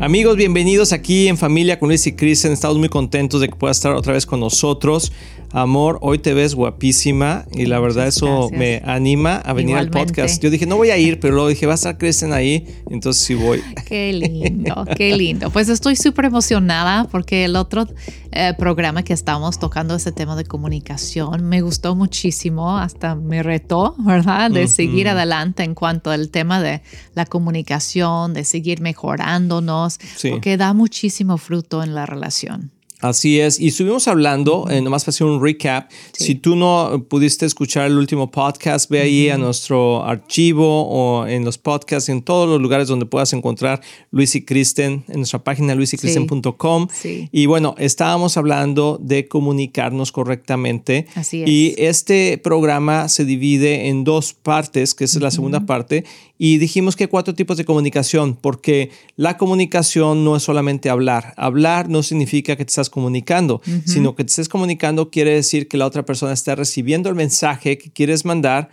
Amigos, 0.00 0.38
bienvenidos 0.38 0.94
aquí 0.94 1.28
en 1.28 1.36
Familia 1.36 1.78
con 1.78 1.90
Luis 1.90 2.06
y 2.06 2.12
Kristen. 2.12 2.52
Estamos 2.52 2.78
muy 2.78 2.88
contentos 2.88 3.42
de 3.42 3.48
que 3.48 3.54
puedas 3.54 3.76
estar 3.76 3.92
otra 3.92 4.14
vez 4.14 4.24
con 4.24 4.40
nosotros. 4.40 5.12
Amor, 5.52 5.98
hoy 6.00 6.18
te 6.18 6.32
ves 6.32 6.54
guapísima 6.54 7.44
y 7.52 7.66
la 7.66 7.78
verdad 7.80 8.06
eso 8.06 8.48
me 8.50 8.80
anima 8.86 9.36
a 9.36 9.52
venir 9.52 9.76
al 9.76 9.90
podcast. 9.90 10.42
Yo 10.42 10.48
dije, 10.48 10.64
no 10.64 10.78
voy 10.78 10.88
a 10.88 10.96
ir, 10.96 11.20
pero 11.20 11.34
luego 11.34 11.50
dije, 11.50 11.66
va 11.66 11.72
a 11.72 11.74
estar 11.74 11.98
Kristen 11.98 12.32
ahí, 12.32 12.66
entonces 12.88 13.22
sí 13.22 13.34
voy. 13.34 13.60
Qué 13.86 14.14
lindo, 14.14 14.86
qué 14.96 15.14
lindo. 15.14 15.50
Pues 15.50 15.68
estoy 15.68 15.96
súper 15.96 16.26
emocionada 16.26 17.04
porque 17.10 17.44
el 17.44 17.56
otro 17.56 17.86
eh, 18.32 18.54
programa 18.58 19.02
que 19.02 19.12
estábamos 19.12 19.58
tocando 19.58 19.94
ese 19.94 20.12
tema 20.12 20.36
de 20.36 20.44
comunicación 20.44 21.44
me 21.44 21.60
gustó 21.62 21.96
muchísimo, 21.96 22.78
hasta 22.78 23.14
me 23.14 23.42
retó, 23.42 23.94
¿verdad? 23.98 24.50
De 24.50 24.68
seguir 24.68 25.08
adelante 25.08 25.64
en 25.64 25.74
cuanto 25.74 26.10
al 26.10 26.30
tema 26.30 26.60
de 26.60 26.82
la 27.14 27.26
comunicación, 27.26 28.34
de 28.34 28.44
seguir 28.44 28.80
mejorándonos, 28.80 29.98
porque 30.30 30.56
da 30.56 30.72
muchísimo 30.74 31.38
fruto 31.38 31.82
en 31.82 31.94
la 31.94 32.06
relación. 32.06 32.70
Así 33.00 33.40
es, 33.40 33.58
y 33.58 33.68
estuvimos 33.68 34.08
hablando, 34.08 34.66
eh, 34.70 34.82
nomás 34.82 35.04
para 35.04 35.10
hacer 35.10 35.26
un 35.26 35.42
recap, 35.42 35.90
si 36.12 36.34
tú 36.34 36.54
no 36.54 37.06
pudiste 37.08 37.46
escuchar 37.46 37.86
el 37.86 37.96
último 37.96 38.30
podcast, 38.30 38.90
ve 38.90 39.00
ahí 39.00 39.30
a 39.30 39.38
nuestro 39.38 40.04
archivo 40.04 40.86
o 40.86 41.26
en 41.26 41.44
los 41.44 41.56
podcasts, 41.56 42.10
en 42.10 42.20
todos 42.20 42.46
los 42.46 42.60
lugares 42.60 42.88
donde 42.88 43.06
puedas 43.06 43.32
encontrar 43.32 43.80
Luis 44.10 44.34
y 44.34 44.44
Kristen, 44.44 45.04
en 45.08 45.16
nuestra 45.16 45.42
página 45.42 45.74
luisykristen.com. 45.74 46.88
Y 47.32 47.46
bueno, 47.46 47.74
estábamos 47.78 48.36
hablando 48.36 48.98
de 49.00 49.28
comunicarnos 49.28 50.12
correctamente. 50.12 51.06
Así 51.14 51.42
es. 51.42 51.48
Y 51.48 51.74
este 51.78 52.36
programa 52.36 53.08
se 53.08 53.24
divide 53.24 53.88
en 53.88 54.04
dos 54.04 54.34
partes, 54.34 54.92
que 54.94 55.04
es 55.04 55.14
la 55.16 55.30
segunda 55.30 55.60
parte, 55.64 56.04
y 56.36 56.58
dijimos 56.58 56.96
que 56.96 57.04
hay 57.04 57.08
cuatro 57.08 57.34
tipos 57.34 57.56
de 57.56 57.64
comunicación, 57.64 58.34
porque 58.34 58.90
la 59.16 59.36
comunicación 59.36 60.24
no 60.24 60.36
es 60.36 60.42
solamente 60.42 60.90
hablar. 60.90 61.34
Hablar 61.36 61.88
no 61.88 62.02
significa 62.02 62.56
que 62.56 62.64
te 62.64 62.70
estás 62.70 62.89
comunicando, 62.90 63.62
sino 63.84 64.14
que 64.14 64.24
te 64.24 64.30
estés 64.30 64.48
comunicando 64.48 65.10
quiere 65.10 65.34
decir 65.34 65.68
que 65.68 65.76
la 65.76 65.86
otra 65.86 66.04
persona 66.04 66.32
está 66.32 66.54
recibiendo 66.54 67.08
el 67.08 67.14
mensaje 67.14 67.78
que 67.78 67.90
quieres 67.90 68.24
mandar 68.24 68.70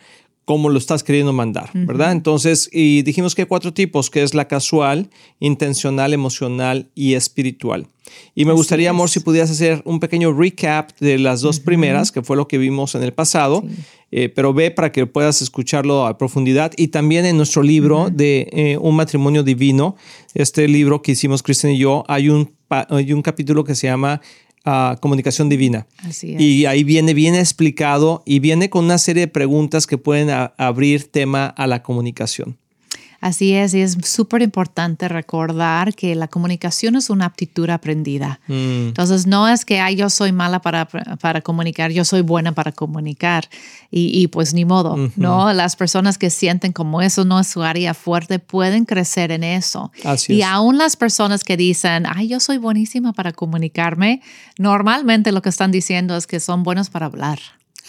como 0.48 0.70
lo 0.70 0.78
estás 0.78 1.04
queriendo 1.04 1.34
mandar, 1.34 1.70
¿verdad? 1.74 2.14
Entonces, 2.14 2.70
y 2.72 3.02
dijimos 3.02 3.36
que 3.36 3.42
hay 3.42 3.48
cuatro 3.50 3.74
tipos, 3.74 4.09
que 4.09 4.24
es 4.24 4.34
la 4.34 4.48
casual, 4.48 5.09
intencional, 5.42 6.14
emocional 6.14 6.90
y 6.96 7.16
espiritual. 7.16 7.86
Y 8.34 8.46
me 8.46 8.54
gustaría, 8.54 8.92
amor, 8.92 9.09
si 9.09 9.20
pudieras 9.20 9.52
hacer 9.52 9.82
un 9.84 10.00
pequeño 10.00 10.31
recap 10.31 10.92
de 11.02 11.18
las 11.18 11.42
dos 11.42 11.59
primeras, 11.59 12.14
que 12.14 12.22
fue 12.22 12.38
lo 12.38 12.48
que 12.48 12.58
vimos 12.58 12.96
en 12.96 13.04
el 13.04 13.12
pasado, 13.12 13.62
eh, 14.09 14.30
pero 14.30 14.54
ve 14.54 14.72
para 14.72 14.94
que 14.94 15.06
puedas 15.06 15.42
escucharlo 15.42 16.08
a 16.08 16.18
profundidad. 16.18 16.72
Y 16.78 16.88
también 16.88 17.26
en 17.26 17.36
nuestro 17.36 17.62
libro 17.62 18.09
de 18.09 18.48
eh, 18.54 18.78
Un 18.80 18.96
matrimonio 18.96 19.44
divino, 19.44 19.98
este 20.34 20.70
libro 20.70 21.02
que 21.02 21.12
hicimos 21.12 21.44
Cristian 21.44 21.74
y 21.74 21.80
yo, 21.80 22.06
hay 22.08 22.30
un, 22.30 22.56
hay 22.70 23.14
un 23.14 23.22
capítulo 23.22 23.64
que 23.64 23.76
se 23.76 23.88
llama 23.88 24.22
ah, 24.66 24.98
Comunicación 25.00 25.50
Divina. 25.50 25.88
Así 26.00 26.34
es. 26.34 26.42
Y 26.42 26.66
ahí 26.66 26.84
viene 26.84 27.14
bien 27.14 27.36
explicado 27.36 28.24
y 28.26 28.40
viene 28.40 28.70
con 28.70 28.86
una 28.86 28.98
serie 28.98 29.22
de 29.22 29.28
preguntas 29.28 29.88
que 29.88 29.98
pueden 29.98 30.30
abrir 30.58 31.12
tema 31.12 31.48
a 31.48 31.68
la 31.68 31.84
comunicación. 31.84 32.58
Así 33.20 33.54
es, 33.54 33.73
y 33.73 33.82
es 33.82 33.98
súper 34.04 34.42
importante 34.42 35.08
recordar 35.08 35.96
que 35.96 36.16
la 36.16 36.28
comunicación 36.28 36.96
es 36.96 37.10
una 37.10 37.26
aptitud 37.26 37.70
aprendida. 37.70 38.40
Mm. 38.48 38.90
Entonces, 38.90 39.26
no 39.26 39.48
es 39.48 39.66
que 39.66 39.84
yo 39.96 40.09
soy 40.09 40.31
mala 40.31 40.62
para, 40.62 40.88
para, 40.88 41.41
comunicar, 41.41 41.91
yo 41.91 42.06
soy 42.06 42.22
buena 42.22 42.52
para 42.52 42.72
comunicar 42.72 43.50
y, 43.90 44.28
pues 44.28 44.53
ni 44.53 44.66
modo, 44.66 44.96
¿no? 45.16 45.52
Las 45.53 45.75
personas 45.75 46.18
que 46.18 46.30
sienten 46.30 46.74
como 46.74 47.02
eso 47.02 47.25
no 47.25 47.40
es 47.40 47.47
su 47.47 47.64
área 47.64 47.94
fuerte 47.94 48.40
pueden 48.40 48.86
crecer 48.86 49.31
en 49.31 49.44
eso. 49.44 49.91
Así 50.03 50.36
y 50.36 50.41
es. 50.41 50.47
aún 50.47 50.78
las 50.78 50.96
personas 50.96 51.44
que 51.44 51.58
dicen, 51.58 52.06
ay, 52.08 52.28
yo 52.28 52.40
soy 52.40 52.58
buenísima 52.58 53.14
para 53.14 53.31
comunicarme, 53.31 54.22
normalmente 54.58 55.31
lo 55.31 55.41
que 55.41 55.50
están 55.50 55.72
diciendo 55.72 56.16
es 56.18 56.28
que 56.28 56.40
son 56.40 56.64
buenos 56.64 56.90
para 56.90 57.08
hablar 57.08 57.40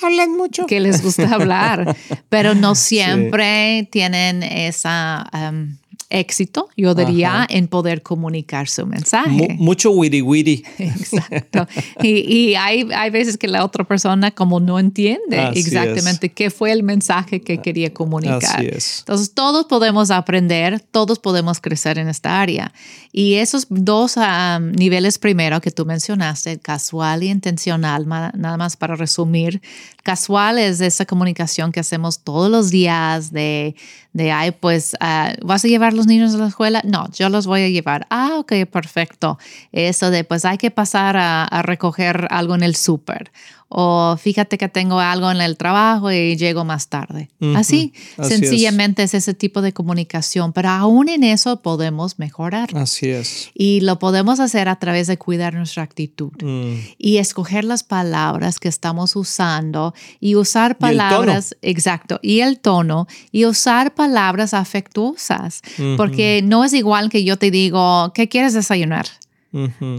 hablan 0.03 0.37
mucho. 0.37 0.67
que 0.67 0.81
les 0.81 1.03
gusta 1.03 1.33
hablar, 1.35 1.97
pero 2.29 2.55
no 2.55 2.75
siempre 2.75 3.89
tienen 3.91 4.43
esa 4.43 5.29
um, 5.33 5.77
éxito, 6.11 6.69
yo 6.77 6.95
diría, 6.95 7.47
en 7.51 7.69
poder 7.69 8.03
comunicar 8.03 8.69
su 8.69 8.87
mensaje. 8.87 9.57
mucho 9.59 9.91
witty 9.91 10.23
witty. 10.23 10.65
Exacto. 10.79 11.67
Y, 12.03 12.55
hay, 12.55 12.89
hay, 12.95 13.11
veces 13.11 13.37
que 13.37 13.47
la 13.47 13.65
otra 13.65 13.85
persona 13.85 14.31
como 14.31 14.59
no 14.61 14.79
entiende 14.79 15.39
Así 15.39 15.61
exactamente 15.61 16.29
es. 16.29 16.33
qué 16.33 16.51
fue 16.51 16.73
el 16.73 16.83
mensaje 16.83 17.43
que 17.43 17.59
quería 17.59 17.93
comunicar. 17.93 18.57
Así 18.57 18.67
es. 18.67 18.99
Entonces, 19.01 19.35
todos 19.35 19.67
podemos 19.67 20.11
aprender, 20.11 20.81
todos 20.81 21.19
podemos 21.19 21.61
crecer 21.61 21.99
en 21.99 22.09
esta 22.09 22.41
área. 22.41 22.73
Y 23.13 23.35
esos 23.35 23.67
dos 23.69 24.17
um, 24.17 24.73
niveles 24.73 25.19
primero 25.19 25.61
que 25.61 25.71
tú 25.71 25.85
mencionaste, 25.85 26.59
casual 26.59 27.23
y 27.23 27.29
intencional, 27.29 28.07
nada 28.09 28.57
más 28.57 28.77
para 28.77 28.97
resumir, 28.97 29.61
casual 30.09 30.57
es 30.57 30.81
esa 30.81 31.05
comunicación 31.05 31.71
que 31.71 31.81
hacemos 31.81 32.21
todos 32.21 32.51
los 32.51 32.71
días 32.71 33.31
de, 33.31 33.77
de 34.15 34.33
ay, 34.33 34.53
pues, 34.53 34.97
uh, 35.03 35.47
¿vas 35.47 35.63
a 35.67 35.69
llevar 35.69 35.93
los 35.93 36.07
niños 36.07 36.35
a 36.35 36.39
la 36.39 36.49
escuela? 36.49 36.81
No, 36.83 37.11
yo 37.13 37.29
los 37.29 37.47
voy 37.47 37.61
a 37.61 37.69
llevar. 37.69 38.07
Ah, 38.09 38.37
ok, 38.39 38.65
perfecto. 38.73 39.39
Eso 39.71 40.11
de, 40.11 40.25
pues, 40.25 40.47
hay 40.47 40.57
que 40.57 40.71
pasar 40.71 41.19
a, 41.19 41.45
a 41.45 41.61
recoger 41.61 42.27
algo 42.31 42.55
en 42.55 42.63
el 42.63 42.75
súper 42.75 43.31
o 43.71 44.17
fíjate 44.17 44.57
que 44.57 44.69
tengo 44.69 44.99
algo 44.99 45.31
en 45.31 45.41
el 45.43 45.57
trabajo 45.59 46.11
y 46.11 46.37
llego 46.37 46.65
más 46.65 46.89
tarde. 46.89 47.29
Así, 47.55 47.93
así 48.17 48.31
sencillamente 48.37 49.03
es. 49.03 49.13
ese 49.15 49.35
tipo 49.35 49.61
de 49.61 49.73
comunicación, 49.73 50.53
pero 50.55 50.71
aún 50.71 51.09
en 51.09 51.23
eso 51.23 51.61
podemos 51.61 52.19
mejorar. 52.19 52.71
Así 52.75 53.11
es. 53.11 53.51
Y 53.55 53.81
lo 53.83 53.99
podemos 53.99 54.41
hacer 54.41 54.69
a 54.69 54.77
través 54.79 55.07
de 55.07 55.19
cuidar 55.19 55.55
nuestra 55.55 55.83
actitud 55.83 56.33
Mm. 56.43 56.75
y 56.99 57.19
escoger 57.19 57.65
las 57.65 57.83
palabras 57.85 58.59
que 58.59 58.69
estamos 58.69 59.17
usando 59.17 59.95
y 60.21 60.35
usar 60.35 60.73
Y 60.79 60.81
palabras, 60.81 61.55
exacto, 61.63 62.21
y 62.23 62.41
el 62.41 62.61
tono 62.61 63.07
y 63.33 63.45
usar 63.45 63.95
palabras 63.95 64.55
afectuosas, 64.55 65.61
porque 65.97 66.41
no 66.43 66.65
es 66.65 66.73
igual 66.73 67.11
que 67.11 67.23
yo 67.25 67.37
te 67.37 67.51
digo, 67.51 68.13
¿qué 68.15 68.29
quieres 68.29 68.55
desayunar? 68.55 69.07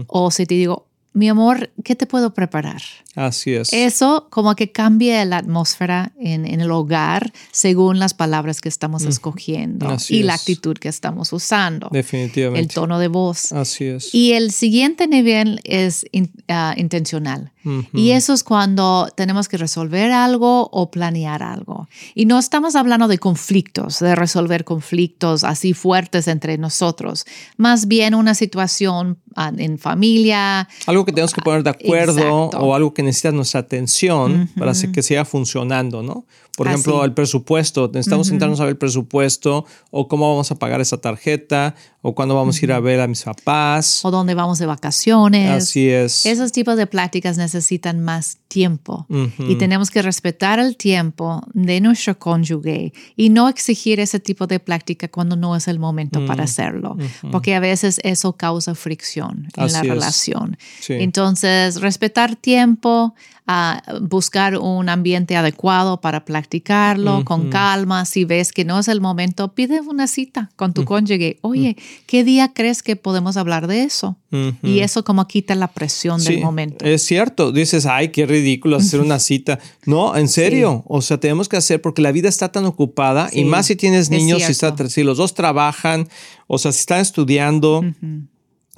O 0.08 0.30
si 0.30 0.46
te 0.46 0.54
digo, 0.54 0.86
mi 1.12 1.28
amor, 1.28 1.70
¿qué 1.82 1.96
te 1.96 2.06
puedo 2.06 2.34
preparar? 2.34 2.80
Así 3.16 3.52
es. 3.54 3.72
Eso 3.72 4.28
como 4.30 4.54
que 4.54 4.70
cambia 4.70 5.24
la 5.24 5.38
atmósfera 5.38 6.12
en, 6.20 6.46
en 6.46 6.60
el 6.60 6.70
hogar 6.70 7.32
según 7.50 7.98
las 7.98 8.14
palabras 8.14 8.60
que 8.60 8.68
estamos 8.68 9.02
escogiendo 9.02 9.88
Así 9.88 10.18
y 10.18 10.22
la 10.22 10.34
actitud 10.34 10.76
que 10.78 10.88
estamos 10.88 11.32
usando, 11.32 11.88
Definitivamente. 11.90 12.60
el 12.60 12.68
tono 12.68 12.98
de 13.00 13.08
voz. 13.08 13.50
Así 13.52 13.86
es. 13.86 14.14
Y 14.14 14.32
el 14.34 14.52
siguiente 14.52 15.08
nivel 15.08 15.60
es 15.64 16.06
in- 16.12 16.30
ah, 16.48 16.74
intencional. 16.76 17.50
Y 17.92 18.12
eso 18.12 18.32
es 18.32 18.42
cuando 18.42 19.08
tenemos 19.14 19.48
que 19.48 19.58
resolver 19.58 20.12
algo 20.12 20.68
o 20.72 20.90
planear 20.90 21.42
algo. 21.42 21.88
Y 22.14 22.26
no 22.26 22.38
estamos 22.38 22.74
hablando 22.74 23.06
de 23.08 23.18
conflictos, 23.18 23.98
de 23.98 24.14
resolver 24.14 24.64
conflictos 24.64 25.44
así 25.44 25.74
fuertes 25.74 26.28
entre 26.28 26.56
nosotros. 26.58 27.26
Más 27.56 27.86
bien 27.86 28.14
una 28.14 28.34
situación 28.34 29.18
ah, 29.36 29.52
en 29.56 29.78
familia. 29.78 30.68
Algo 30.86 31.04
que 31.04 31.12
tenemos 31.12 31.34
que 31.34 31.42
poner 31.42 31.62
de 31.62 31.70
acuerdo 31.70 32.46
Exacto. 32.46 32.58
o 32.58 32.74
algo 32.74 32.94
que 32.94 33.02
necesita 33.02 33.32
nuestra 33.32 33.60
atención 33.60 34.50
para 34.56 34.70
hacer 34.70 34.90
que 34.90 35.02
siga 35.02 35.24
funcionando, 35.24 36.02
¿no? 36.02 36.24
Por 36.56 36.66
ejemplo, 36.66 37.04
el 37.06 37.14
presupuesto. 37.14 37.90
Necesitamos 37.92 38.26
sentarnos 38.26 38.60
a 38.60 38.64
ver 38.64 38.72
el 38.72 38.76
presupuesto 38.76 39.64
o 39.90 40.08
cómo 40.08 40.28
vamos 40.28 40.50
a 40.50 40.56
pagar 40.56 40.82
esa 40.82 40.98
tarjeta 40.98 41.74
o 42.02 42.14
cuándo 42.14 42.34
vamos 42.34 42.60
a 42.60 42.64
ir 42.64 42.72
a 42.72 42.80
ver 42.80 43.00
a 43.00 43.06
mis 43.06 43.22
papás. 43.22 44.04
o 44.04 44.10
dónde 44.10 44.34
vamos 44.34 44.58
de 44.58 44.66
vacaciones. 44.66 45.50
Así 45.50 45.88
es. 45.88 46.26
Esos 46.26 46.52
tipos 46.52 46.76
de 46.76 46.86
pláticas 46.86 47.38
necesitan 47.50 48.00
más 48.00 48.38
tiempo 48.48 49.06
y 49.48 49.56
tenemos 49.56 49.90
que 49.90 50.02
respetar 50.02 50.58
el 50.60 50.76
tiempo 50.76 51.42
de 51.52 51.80
nuestro 51.80 52.16
cónyuge 52.18 52.92
y 53.16 53.28
no 53.30 53.48
exigir 53.48 53.98
ese 54.00 54.20
tipo 54.20 54.46
de 54.46 54.60
práctica 54.60 55.08
cuando 55.08 55.34
no 55.36 55.56
es 55.56 55.66
el 55.68 55.78
momento 55.78 56.20
Mm. 56.20 56.26
para 56.26 56.44
hacerlo, 56.44 56.96
porque 57.32 57.54
a 57.54 57.60
veces 57.60 58.00
eso 58.04 58.32
causa 58.36 58.74
fricción 58.74 59.48
en 59.56 59.72
la 59.72 59.80
Así 59.80 59.88
relación. 59.88 60.56
Sí. 60.80 60.94
Entonces, 60.94 61.80
respetar 61.80 62.36
tiempo, 62.36 63.14
a 63.52 63.82
buscar 64.00 64.56
un 64.58 64.88
ambiente 64.88 65.36
adecuado 65.36 66.00
para 66.00 66.24
practicarlo 66.24 67.24
con 67.24 67.50
calma. 67.50 68.04
Si 68.04 68.24
ves 68.24 68.52
que 68.52 68.64
no 68.64 68.78
es 68.78 68.86
el 68.86 69.00
momento, 69.00 69.54
pide 69.54 69.80
una 69.80 70.06
cita 70.06 70.52
con 70.54 70.72
tu 70.72 70.84
cónyuge. 70.84 71.38
Oye, 71.40 71.76
¿qué 72.06 72.22
día 72.22 72.52
crees 72.54 72.84
que 72.84 72.94
podemos 72.94 73.36
hablar 73.36 73.66
de 73.66 73.82
eso? 73.82 74.16
Y 74.62 74.80
eso 74.80 75.02
como 75.02 75.26
quita 75.26 75.56
la 75.56 75.66
presión 75.66 76.22
del 76.22 76.40
momento. 76.40 76.84
Es 76.84 77.02
cierto, 77.02 77.50
dices, 77.50 77.86
ay, 77.86 78.10
qué 78.10 78.24
ridículo 78.24 78.76
hacer 78.76 79.00
una 79.00 79.18
cita. 79.18 79.58
No, 79.84 80.16
en 80.16 80.28
serio, 80.28 80.84
o 80.86 81.02
sea, 81.02 81.18
tenemos 81.18 81.48
que 81.48 81.56
hacer 81.56 81.82
porque 81.82 82.02
la 82.02 82.12
vida 82.12 82.28
está 82.28 82.52
tan 82.52 82.66
ocupada 82.66 83.30
y 83.32 83.42
más 83.42 83.66
si 83.66 83.74
tienes 83.74 84.10
niños, 84.10 84.44
si, 84.44 84.54
si, 84.54 85.02
los 85.02 85.18
dos 85.18 85.34
trabajan, 85.34 86.08
o 86.46 86.56
sea, 86.58 86.70
si 86.70 86.78
están 86.78 87.00
estudiando 87.00 87.82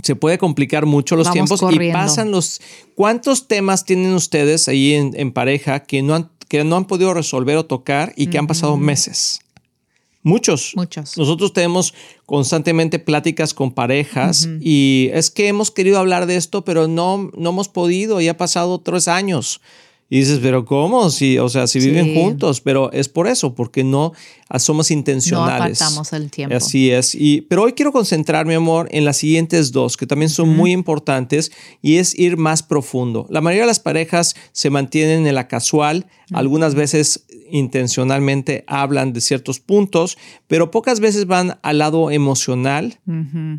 se 0.03 0.17
puede 0.17 0.39
complicar 0.39 0.87
mucho 0.87 1.17
los 1.17 1.31
tiempos 1.31 1.63
y 1.71 1.93
pasan 1.93 2.31
los... 2.31 2.61
¿Cuántos 2.95 3.49
temas 3.49 3.85
tienen 3.85 4.15
ustedes 4.15 4.69
ahí 4.69 4.95
en, 4.95 5.33
pareja 5.33 5.81
que 5.81 6.03
no, 6.03 6.15
han, 6.15 6.31
que 6.49 6.65
no 6.65 6.77
han 6.77 6.87
podido 6.87 7.15
resolver 7.15 7.57
o 7.57 7.67
tocar 7.67 8.13
y 8.17 8.29
que 8.29 8.39
han 8.39 8.47
pasado 8.47 8.77
meses? 8.77 9.41
Muchos. 10.25 10.73
Muchos. 10.77 11.19
Nosotros 11.19 11.53
tenemos 11.53 11.95
constantemente 12.27 12.99
pláticas 12.99 13.55
con 13.55 13.73
parejas 13.73 14.49
y 14.61 15.11
es 15.13 15.31
que 15.31 15.49
hemos 15.49 15.71
querido 15.71 15.99
hablar 15.99 16.27
de 16.27 16.37
esto, 16.37 16.65
pero 16.65 16.87
no, 16.87 17.31
no 17.37 17.51
hemos 17.51 17.69
podido 17.69 18.21
y 18.21 18.29
ha 18.29 18.37
pasado 18.37 18.81
tres 18.81 19.09
años. 19.09 19.61
Y 20.13 20.19
dices, 20.19 20.41
pero 20.43 20.67
¿cómo? 20.67 21.09
Si, 21.09 21.39
o 21.39 21.49
sea, 21.49 21.67
si 21.67 21.79
viven 21.79 22.15
juntos, 22.15 22.61
pero 22.61 22.93
es 22.93 23.09
por 23.09 23.27
eso, 23.27 23.55
porque 23.55 23.83
no 23.83 24.13
somos 24.59 24.91
intencionales. 24.91 25.81
No 25.81 25.87
apartamos 25.87 26.13
el 26.13 26.31
tiempo. 26.31 26.55
Así 26.55 26.91
es. 26.91 27.15
Y, 27.15 27.41
pero 27.49 27.63
hoy 27.63 27.73
quiero 27.73 27.93
concentrar, 27.93 28.45
mi 28.45 28.53
amor, 28.53 28.89
en 28.91 29.07
las 29.07 29.17
siguientes 29.17 29.73
dos, 29.73 29.97
que 29.97 30.07
también 30.07 30.29
son 30.29 30.51
muy 30.55 30.71
importantes, 30.73 31.51
y 31.81 31.97
es 31.97 32.15
ir 32.19 32.37
más 32.37 32.63
profundo. 32.63 33.27
La 33.31 33.41
mayoría 33.41 33.63
de 33.63 33.69
las 33.69 33.81
parejas 33.81 34.37
se 34.53 34.69
mantienen 34.69 35.27
en 35.27 35.35
la 35.35 35.49
casual, 35.49 36.07
algunas 36.35 36.75
veces 36.75 37.25
intencionalmente 37.51 38.65
hablan 38.67 39.15
de 39.15 39.23
ciertos 39.23 39.61
puntos, 39.61 40.19
pero 40.47 40.71
pocas 40.71 41.01
veces 41.01 41.27
van 41.27 41.59
al 41.63 41.79
lado 41.79 42.11
emocional 42.11 42.99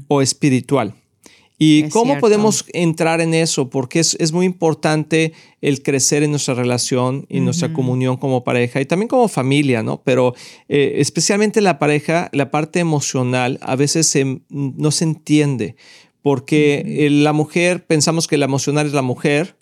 o 0.08 0.22
espiritual. 0.22 0.94
¿Y 1.64 1.90
cómo 1.90 2.18
podemos 2.20 2.66
entrar 2.74 3.22
en 3.22 3.34
eso? 3.34 3.70
Porque 3.70 4.00
es, 4.00 4.32
muy 4.34 4.46
importante 4.46 5.34
el 5.62 5.82
crecer 5.82 6.24
en 6.24 6.32
nuestra 6.32 6.56
relación 6.56 7.26
y 7.30 7.40
nuestra 7.40 7.72
comunión 7.72 8.18
como 8.18 8.44
pareja 8.44 8.82
y 8.82 8.86
también 8.86 9.08
como 9.08 9.28
familia, 9.28 9.82
¿no? 9.82 10.02
Pero 10.04 10.34
eh, 10.68 10.96
especialmente 10.98 11.62
la 11.62 11.80
pareja, 11.80 12.30
la 12.34 12.52
parte 12.52 12.80
emocional, 12.80 13.60
a 13.62 13.76
veces 13.76 14.14
no 14.50 14.92
se 14.92 15.04
entiende 15.06 15.76
porque 16.22 17.10
la 17.12 17.34
mujer, 17.34 17.86
pensamos 17.86 18.28
que 18.28 18.38
la 18.38 18.46
emocional 18.46 18.88
es 18.88 18.94
la 18.94 19.02
mujer 19.02 19.58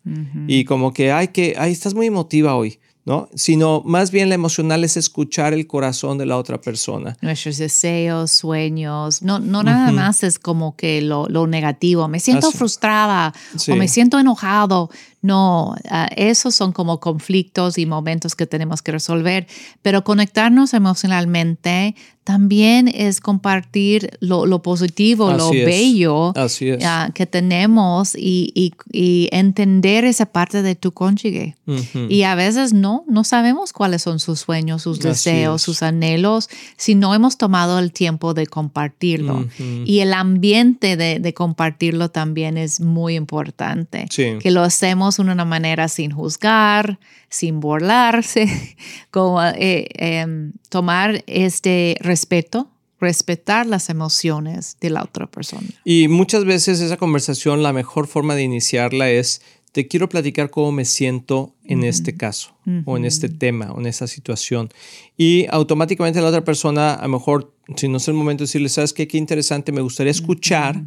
y 0.48 0.64
como 0.66 0.94
que, 0.94 1.12
ay, 1.12 1.30
que, 1.30 1.56
ay, 1.58 1.72
estás 1.72 1.96
muy 1.96 2.06
emotiva 2.06 2.56
hoy. 2.56 2.78
¿No? 3.06 3.30
Sino 3.36 3.82
más 3.86 4.12
bien 4.12 4.30
la 4.30 4.36
emocional 4.36 4.84
es 4.84 4.96
escuchar 4.96 5.54
el 5.54 5.66
corazón 5.66 6.18
de 6.18 6.26
la 6.26 6.38
otra 6.38 6.62
persona. 6.62 7.18
Nuestros 7.22 7.58
deseos, 7.58 8.32
sueños, 8.32 9.22
no, 9.22 9.40
no 9.40 9.64
nada 9.64 9.92
más 9.92 10.24
es 10.24 10.38
como 10.38 10.76
que 10.76 11.02
lo, 11.02 11.28
negativo, 11.48 12.08
me 12.08 12.20
siento 12.20 12.52
frustrada 12.52 13.34
o 13.68 13.76
me 13.76 13.88
siento 13.88 14.20
enojado, 14.20 14.90
no, 15.22 15.76
ah, 15.90 16.10
esos 16.16 16.56
son 16.56 16.72
como 16.72 17.00
conflictos 17.00 17.78
y 17.78 17.86
momentos 17.86 18.36
que 18.36 18.48
tenemos 18.48 18.82
que 18.82 18.92
resolver, 18.92 19.48
pero 19.82 20.04
conectarnos 20.04 20.74
emocionalmente 20.74 21.96
también 22.24 22.88
es 22.88 23.20
compartir 23.20 24.12
lo, 24.20 24.62
positivo, 24.62 25.34
lo 25.34 25.50
bello 25.50 26.34
ah, 26.36 27.10
que 27.16 27.26
tenemos 27.26 28.16
y, 28.16 28.74
entender 29.32 30.06
esa 30.06 30.28
parte 30.28 30.62
de 30.62 30.76
tu 30.76 30.92
cónyuge. 30.92 31.56
Y 32.10 32.24
a 32.24 32.36
veces 32.36 32.74
no, 32.74 33.04
no 33.08 33.24
sabemos 33.24 33.74
cuáles 33.74 34.04
son 34.04 34.20
sus 34.20 34.40
sueños, 34.40 34.84
sus 34.84 35.00
deseos, 35.00 35.62
sus 35.62 35.82
anhelos, 35.82 36.50
si 36.78 36.96
no 36.96 37.16
hemos 37.16 37.38
tomado 37.38 37.80
el 37.80 37.92
tiempo 37.92 38.34
de 38.34 38.46
compartirlo. 38.46 39.48
Y 39.86 40.00
el 40.00 40.14
ambiente 40.14 40.98
de, 40.98 41.34
compartirlo 41.34 42.10
también 42.10 42.58
es 42.58 42.82
muy 42.82 43.16
importante, 43.16 44.08
que 44.10 44.52
lo 44.52 44.62
hacemos 44.62 45.11
de 45.18 45.24
una 45.24 45.46
manera 45.46 45.88
sin 45.88 46.12
juzgar, 46.12 47.00
sin 47.30 47.60
burlarse, 47.60 48.48
como 49.12 49.42
eh, 49.44 49.88
em, 49.94 50.54
tomar 50.70 51.24
este 51.28 51.98
respeto 52.02 52.70
respetar 53.02 53.66
las 53.66 53.90
emociones 53.90 54.78
de 54.80 54.92
la 54.92 55.02
otra 55.02 55.26
persona. 55.26 55.68
Y 55.84 56.08
muchas 56.08 56.46
veces 56.46 56.80
esa 56.80 56.98
conversación, 56.98 57.64
la 57.64 57.74
mejor 57.74 58.06
forma 58.06 58.36
de 58.36 58.44
iniciarla 58.44 59.10
es 59.10 59.42
te 59.72 59.88
quiero 59.88 60.10
platicar 60.10 60.50
cómo 60.50 60.72
me 60.72 60.84
siento 60.84 61.56
en 61.64 61.86
este 61.86 62.18
caso 62.18 62.54
o 62.86 62.98
en 62.98 63.06
este 63.06 63.30
tema 63.30 63.72
o 63.72 63.80
en 63.80 63.86
esta 63.86 64.06
situación. 64.06 64.70
Y 65.16 65.46
automáticamente 65.50 66.20
la 66.20 66.28
otra 66.28 66.44
persona, 66.44 66.94
a 66.94 67.04
lo 67.04 67.14
mejor, 67.14 67.54
si 67.78 67.88
no 67.88 67.98
es 67.98 68.08
el 68.10 68.14
momento 68.14 68.42
de 68.42 68.48
decirle, 68.48 68.68
¿sabes 68.68 68.92
qué? 68.92 69.08
Qué 69.08 69.18
interesante, 69.18 69.72
me 69.72 69.80
gustaría 69.80 70.12
escuchar, 70.12 70.84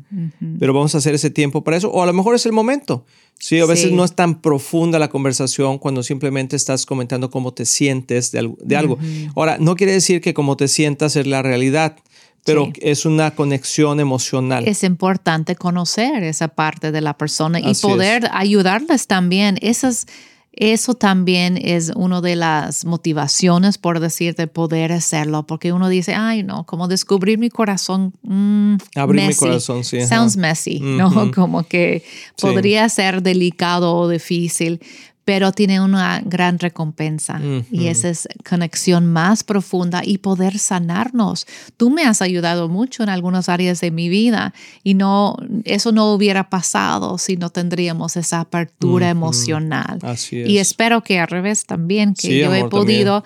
pero 0.59 0.75
vamos 0.75 0.95
a 0.95 0.99
hacer 0.99 1.15
ese 1.15 1.31
tiempo 1.31 1.65
para 1.65 1.79
eso. 1.79 1.91
O 1.91 2.03
a 2.03 2.07
lo 2.07 2.13
mejor 2.13 2.35
es 2.35 2.45
el 2.45 2.53
momento. 2.53 3.07
Sí, 3.39 3.59
a 3.59 3.67
veces 3.67 3.91
no 3.91 4.05
es 4.05 4.15
tan 4.15 4.43
profunda 4.43 4.99
la 4.99 5.09
conversación 5.09 5.79
cuando 5.79 6.03
simplemente 6.03 6.55
estás 6.55 6.85
comentando 6.85 7.31
cómo 7.31 7.55
te 7.55 7.65
sientes 7.65 8.33
de, 8.33 8.53
de 8.63 8.77
algo. 8.77 8.99
Ahora, 9.35 9.57
no 9.59 9.77
quiere 9.77 9.93
decir 9.93 10.21
que 10.21 10.35
cómo 10.35 10.57
te 10.59 10.69
sientas 10.69 11.17
es 11.17 11.27
la 11.27 11.43
realidad 11.43 11.97
pero 12.45 12.71
es 12.77 13.07
una 13.07 13.31
conexión 13.33 14.01
emocional. 14.01 14.67
Es 14.69 14.85
importante 14.85 15.57
conocer 15.57 16.23
esa 16.23 16.49
parte 16.49 16.93
de 16.93 17.01
la 17.01 17.17
persona 17.17 17.59
y 17.59 17.75
poder 17.75 18.29
ayudarles 18.33 19.07
también. 19.07 19.59
Esas, 19.63 20.07
eso 20.53 20.95
también 20.95 21.59
es 21.61 21.91
una 21.97 22.21
de 22.21 22.37
las 22.37 22.85
motivaciones, 22.85 23.79
por 23.79 23.99
decir, 23.99 24.35
de 24.35 24.47
poder 24.47 24.93
hacerlo, 24.93 25.47
porque 25.47 25.73
uno 25.73 25.89
dice, 25.89 26.15
ay, 26.15 26.43
no, 26.43 26.65
como 26.65 26.87
descubrir 26.87 27.39
mi 27.39 27.49
corazón. 27.49 28.13
Mm, 28.23 28.77
Abrir 28.95 29.27
mi 29.27 29.35
corazón, 29.35 29.83
sí. 29.83 30.07
Sounds 30.07 30.37
messy, 30.37 30.81
¿no? 30.81 31.31
Como 31.35 31.65
que 31.65 32.05
podría 32.41 32.89
ser 32.89 33.23
delicado 33.23 33.97
o 33.97 34.09
difícil, 34.09 34.81
pero 35.25 35.53
tiene 35.53 35.81
una 35.81 36.21
gran 36.25 36.59
recompensa 36.59 37.41
y 37.71 37.87
esa 37.87 38.11
es 38.11 38.29
conexión 38.49 39.07
más 39.07 39.43
profunda 39.43 40.03
y 40.05 40.19
poder 40.19 40.59
sanarnos. 40.59 41.47
Tú 41.77 41.91
me 41.91 42.05
has 42.05 42.21
ayudado 42.21 42.69
mucho 42.69 43.03
en 43.03 43.09
algunas 43.09 43.49
áreas 43.49 43.81
de 43.81 43.91
mi 43.91 44.09
vida 44.09 44.53
y 44.83 44.95
no 44.95 45.37
eso 45.65 45.93
no 45.93 46.13
hubiera 46.13 46.51
pasado 46.51 47.17
si 47.17 47.37
no 47.37 47.51
tendríamos 47.51 48.17
esa 48.17 48.41
apertura 48.41 49.09
emocional. 49.09 49.99
Así 50.03 50.41
es. 50.41 50.49
Y 50.49 50.59
espero 50.59 51.03
que 51.03 51.19
al 51.19 51.29
revés 51.29 51.65
también 51.65 52.15
que 52.15 52.39
yo 52.39 52.55
he 52.55 52.69
podido 52.69 53.23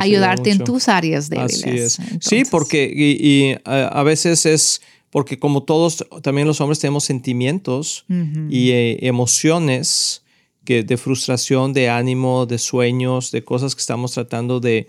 ayudarte 0.00 0.50
en 0.50 0.64
tus 0.64 0.88
áreas 0.88 1.28
débiles. 1.28 1.64
Así 1.64 1.70
es. 1.70 1.98
Sí, 2.20 2.44
porque 2.50 2.90
y, 2.94 3.56
a 3.64 4.02
veces 4.02 4.46
es 4.46 4.80
porque 5.10 5.38
como 5.38 5.62
todos 5.62 6.06
también 6.22 6.46
los 6.46 6.62
hombres 6.62 6.78
tenemos 6.78 7.04
sentimientos 7.04 8.06
y 8.48 8.70
eh, 8.70 9.06
emociones 9.06 10.22
que 10.64 10.82
de 10.82 10.96
frustración, 10.96 11.72
de 11.72 11.88
ánimo, 11.88 12.46
de 12.46 12.58
sueños, 12.58 13.30
de 13.30 13.44
cosas 13.44 13.74
que 13.74 13.80
estamos 13.80 14.12
tratando 14.12 14.60
de, 14.60 14.86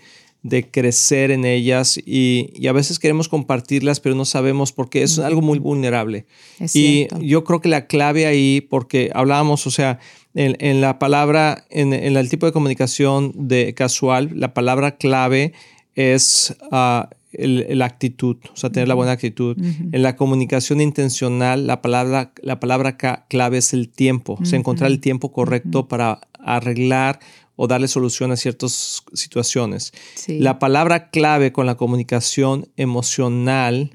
crecer 0.70 1.30
en 1.30 1.46
ellas 1.46 1.98
y, 2.04 2.66
a 2.68 2.72
veces 2.72 2.98
queremos 2.98 3.28
compartirlas, 3.28 4.00
pero 4.00 4.14
no 4.14 4.26
sabemos 4.26 4.72
porque 4.72 5.02
es 5.02 5.18
algo 5.18 5.40
muy 5.40 5.58
vulnerable. 5.58 6.26
y 6.74 7.08
yo 7.20 7.44
creo 7.44 7.60
que 7.60 7.68
la 7.68 7.86
clave 7.86 8.26
ahí, 8.26 8.60
porque 8.60 9.10
hablábamos, 9.14 9.66
o 9.66 9.70
sea, 9.70 9.98
en, 10.34 10.80
la 10.80 10.98
palabra, 10.98 11.64
en, 11.70 11.92
el 11.92 12.28
tipo 12.28 12.46
de 12.46 12.52
comunicación 12.52 13.32
de 13.34 13.72
casual, 13.74 14.30
la 14.34 14.52
palabra 14.52 14.96
clave 14.96 15.52
es 15.94 16.56
ah, 16.72 17.08
la 17.38 17.84
actitud, 17.84 18.36
o 18.52 18.56
sea, 18.56 18.70
tener 18.70 18.88
la 18.88 18.94
buena 18.94 19.12
actitud. 19.12 19.56
En 19.58 20.02
la 20.02 20.16
comunicación 20.16 20.80
intencional, 20.80 21.66
la 21.66 21.82
palabra, 21.82 22.32
la 22.42 22.60
palabra 22.60 22.96
clave 23.28 23.58
es 23.58 23.72
el 23.72 23.88
tiempo, 23.88 24.38
o 24.40 24.44
sea, 24.44 24.58
encontrar 24.58 24.90
el 24.90 25.00
tiempo 25.00 25.32
correcto 25.32 25.88
para 25.88 26.20
arreglar 26.38 27.20
o 27.56 27.66
darle 27.66 27.88
solución 27.88 28.32
a 28.32 28.36
ciertas 28.36 29.04
situaciones. 29.12 29.92
La 30.28 30.58
palabra 30.58 31.10
clave 31.10 31.52
con 31.52 31.66
la 31.66 31.76
comunicación 31.76 32.68
emocional 32.76 33.92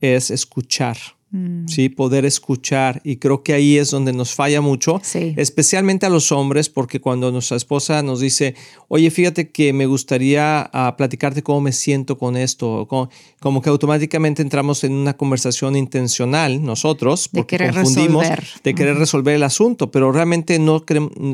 es 0.00 0.30
escuchar. 0.30 0.96
Mm. 1.32 1.66
¿sí? 1.66 1.88
Poder 1.88 2.26
escuchar. 2.26 3.00
Y 3.04 3.16
creo 3.16 3.42
que 3.42 3.54
ahí 3.54 3.78
es 3.78 3.90
donde 3.90 4.12
nos 4.12 4.34
falla 4.34 4.60
mucho, 4.60 5.00
especialmente 5.14 6.04
a 6.04 6.10
los 6.10 6.30
hombres, 6.30 6.68
porque 6.68 7.00
cuando 7.00 7.32
nuestra 7.32 7.56
esposa 7.56 8.02
nos 8.02 8.20
dice, 8.20 8.54
oye, 8.88 9.10
fíjate 9.10 9.50
que 9.50 9.72
me 9.72 9.86
gustaría 9.86 10.70
uh, 10.74 10.94
platicarte 10.94 11.42
cómo 11.42 11.62
me 11.62 11.72
siento 11.72 12.18
con 12.18 12.36
esto, 12.36 12.86
como, 12.86 13.62
que 13.62 13.70
automáticamente 13.70 14.42
entramos 14.42 14.84
en 14.84 14.92
una 14.92 15.16
conversación 15.16 15.74
intencional 15.74 16.62
nosotros, 16.62 17.28
porque 17.28 17.56
confundimos 17.56 18.26
de 18.62 18.74
querer 18.74 18.96
resolver 18.96 19.34
el 19.34 19.42
asunto, 19.42 19.90
pero 19.90 20.12
realmente 20.12 20.58
no 20.58 20.84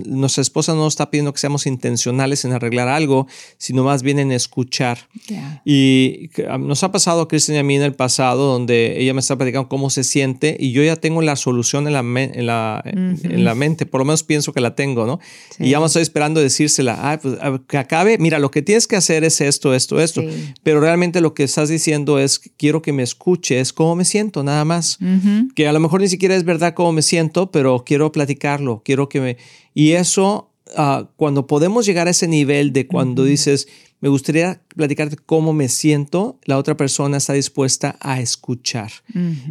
nuestra 0.06 0.42
esposa 0.42 0.74
no 0.74 0.86
está 0.86 1.10
pidiendo 1.10 1.32
que 1.32 1.40
seamos 1.40 1.66
intencionales 1.66 2.44
en 2.44 2.52
arreglar 2.52 2.86
algo, 2.86 3.26
sino 3.56 3.82
más 3.82 4.04
bien 4.04 4.20
en 4.20 4.30
escuchar. 4.30 5.08
Y 5.64 6.30
nos 6.60 6.84
ha 6.84 6.92
pasado 6.92 7.22
a 7.22 7.28
Cristian 7.28 7.56
y 7.56 7.58
a 7.58 7.64
mí 7.64 7.74
en 7.74 7.82
el 7.82 7.94
pasado, 7.94 8.52
donde 8.52 9.00
ella 9.00 9.12
me 9.12 9.20
está 9.20 9.36
platicando 9.36 9.68
cómo 9.68 9.87
cómo 9.88 9.90
se 9.90 10.02
siente 10.02 10.56
y 10.58 10.72
yo 10.72 10.82
ya 10.82 10.96
tengo 10.96 11.22
la 11.22 11.36
solución 11.36 11.86
en 11.86 11.92
la, 11.92 12.00
en 12.00 12.46
la, 12.46 12.82
en 12.84 13.44
la 13.44 13.54
mente, 13.54 13.86
por 13.86 14.00
lo 14.00 14.04
menos 14.04 14.24
pienso 14.24 14.52
que 14.52 14.60
la 14.60 14.74
tengo, 14.74 15.06
¿no? 15.06 15.20
Y 15.60 15.70
ya 15.70 15.78
me 15.78 15.86
estoy 15.86 16.02
esperando 16.02 16.40
decírsela, 16.40 16.98
ah, 17.00 17.20
pues 17.22 17.36
que 17.68 17.78
acabe, 17.78 18.18
mira, 18.18 18.40
lo 18.40 18.50
que 18.50 18.60
tienes 18.60 18.88
que 18.88 18.96
hacer 18.96 19.22
es 19.22 19.40
esto, 19.40 19.72
esto, 19.74 20.00
esto, 20.00 20.22
pero 20.64 20.80
realmente 20.80 21.20
lo 21.20 21.32
que 21.32 21.44
estás 21.44 21.68
diciendo 21.68 22.18
es, 22.18 22.40
quiero 22.56 22.82
que 22.82 22.92
me 22.92 23.04
escuches 23.04 23.72
cómo 23.72 23.94
me 23.94 24.04
siento, 24.04 24.42
nada 24.42 24.64
más, 24.64 24.98
que 25.54 25.68
a 25.68 25.72
lo 25.72 25.78
mejor 25.78 26.00
ni 26.00 26.08
siquiera 26.08 26.34
es 26.34 26.44
verdad 26.44 26.74
cómo 26.74 26.90
me 26.90 27.02
siento, 27.02 27.52
pero 27.52 27.84
quiero 27.86 28.10
platicarlo, 28.10 28.82
quiero 28.84 29.08
que 29.08 29.20
me... 29.20 29.36
Y 29.74 29.92
eso, 29.92 30.50
ah, 30.76 31.08
cuando 31.16 31.46
podemos 31.46 31.86
llegar 31.86 32.06
a 32.08 32.10
ese 32.10 32.28
nivel 32.28 32.72
de 32.72 32.86
cuando 32.86 33.24
dices, 33.24 33.68
me 34.00 34.08
gustaría 34.08 34.60
platicarte 34.76 35.16
cómo 35.16 35.52
me 35.52 35.68
siento, 35.68 36.38
la 36.44 36.56
otra 36.56 36.76
persona 36.76 37.16
está 37.16 37.32
dispuesta 37.32 37.96
a 38.00 38.20
escuchar. 38.20 38.92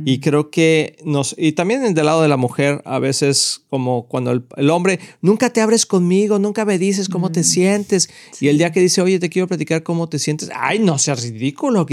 Y 0.05 0.19
creo 0.19 0.49
que 0.51 0.95
nos, 1.03 1.35
y 1.37 1.51
también 1.51 1.93
del 1.93 2.05
lado 2.05 2.21
de 2.21 2.29
la 2.29 2.37
mujer, 2.37 2.81
a 2.85 2.99
veces 2.99 3.63
como 3.69 4.07
cuando 4.07 4.31
el, 4.31 4.69
hombre, 4.69 4.99
nunca 5.21 5.49
te 5.49 5.59
abres 5.59 5.85
conmigo, 5.85 6.39
nunca 6.39 6.63
me 6.63 6.79
dices 6.79 7.09
cómo 7.09 7.29
te 7.29 7.43
sientes. 7.43 8.09
Y 8.39 8.47
el 8.47 8.57
día 8.57 8.71
que 8.71 8.79
dice, 8.79 9.01
oye, 9.01 9.19
te 9.19 9.29
quiero 9.29 9.47
platicar 9.47 9.83
cómo 9.83 10.07
te 10.07 10.17
sientes, 10.17 10.49
ay, 10.55 10.79
no 10.79 10.97
seas 10.97 11.23
ridículo. 11.23 11.85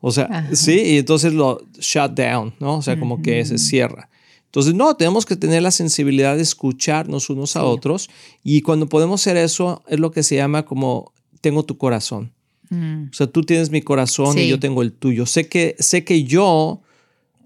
O 0.00 0.12
sea, 0.12 0.50
sí, 0.52 0.82
y 0.82 0.98
entonces 0.98 1.32
lo 1.32 1.62
shut 1.78 2.12
down, 2.12 2.54
¿no? 2.60 2.76
O 2.76 2.82
sea, 2.82 2.98
como 2.98 3.22
que 3.22 3.42
se 3.46 3.56
cierra. 3.56 4.10
Entonces, 4.52 4.74
no, 4.74 4.94
tenemos 4.96 5.24
que 5.24 5.34
tener 5.34 5.62
la 5.62 5.70
sensibilidad 5.70 6.36
de 6.36 6.42
escucharnos 6.42 7.30
unos 7.30 7.56
a 7.56 7.64
otros 7.64 8.10
y 8.44 8.60
cuando 8.60 8.86
podemos 8.86 9.22
hacer 9.22 9.38
eso 9.38 9.82
es 9.88 9.98
lo 9.98 10.10
que 10.10 10.22
se 10.22 10.36
llama 10.36 10.66
como 10.66 11.14
tengo 11.40 11.62
tu 11.62 11.78
corazón. 11.78 12.34
Mm. 12.68 13.04
O 13.10 13.14
sea, 13.14 13.28
tú 13.28 13.44
tienes 13.44 13.70
mi 13.70 13.80
corazón 13.80 14.38
y 14.38 14.46
yo 14.48 14.60
tengo 14.60 14.82
el 14.82 14.92
tuyo. 14.92 15.24
Sé 15.24 15.48
que, 15.48 15.74
sé 15.78 16.04
que 16.04 16.24
yo 16.24 16.82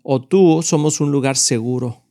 o 0.02 0.20
tú 0.20 0.62
somos 0.64 1.00
un 1.00 1.12
lugar 1.12 1.36
seguro 1.36 2.02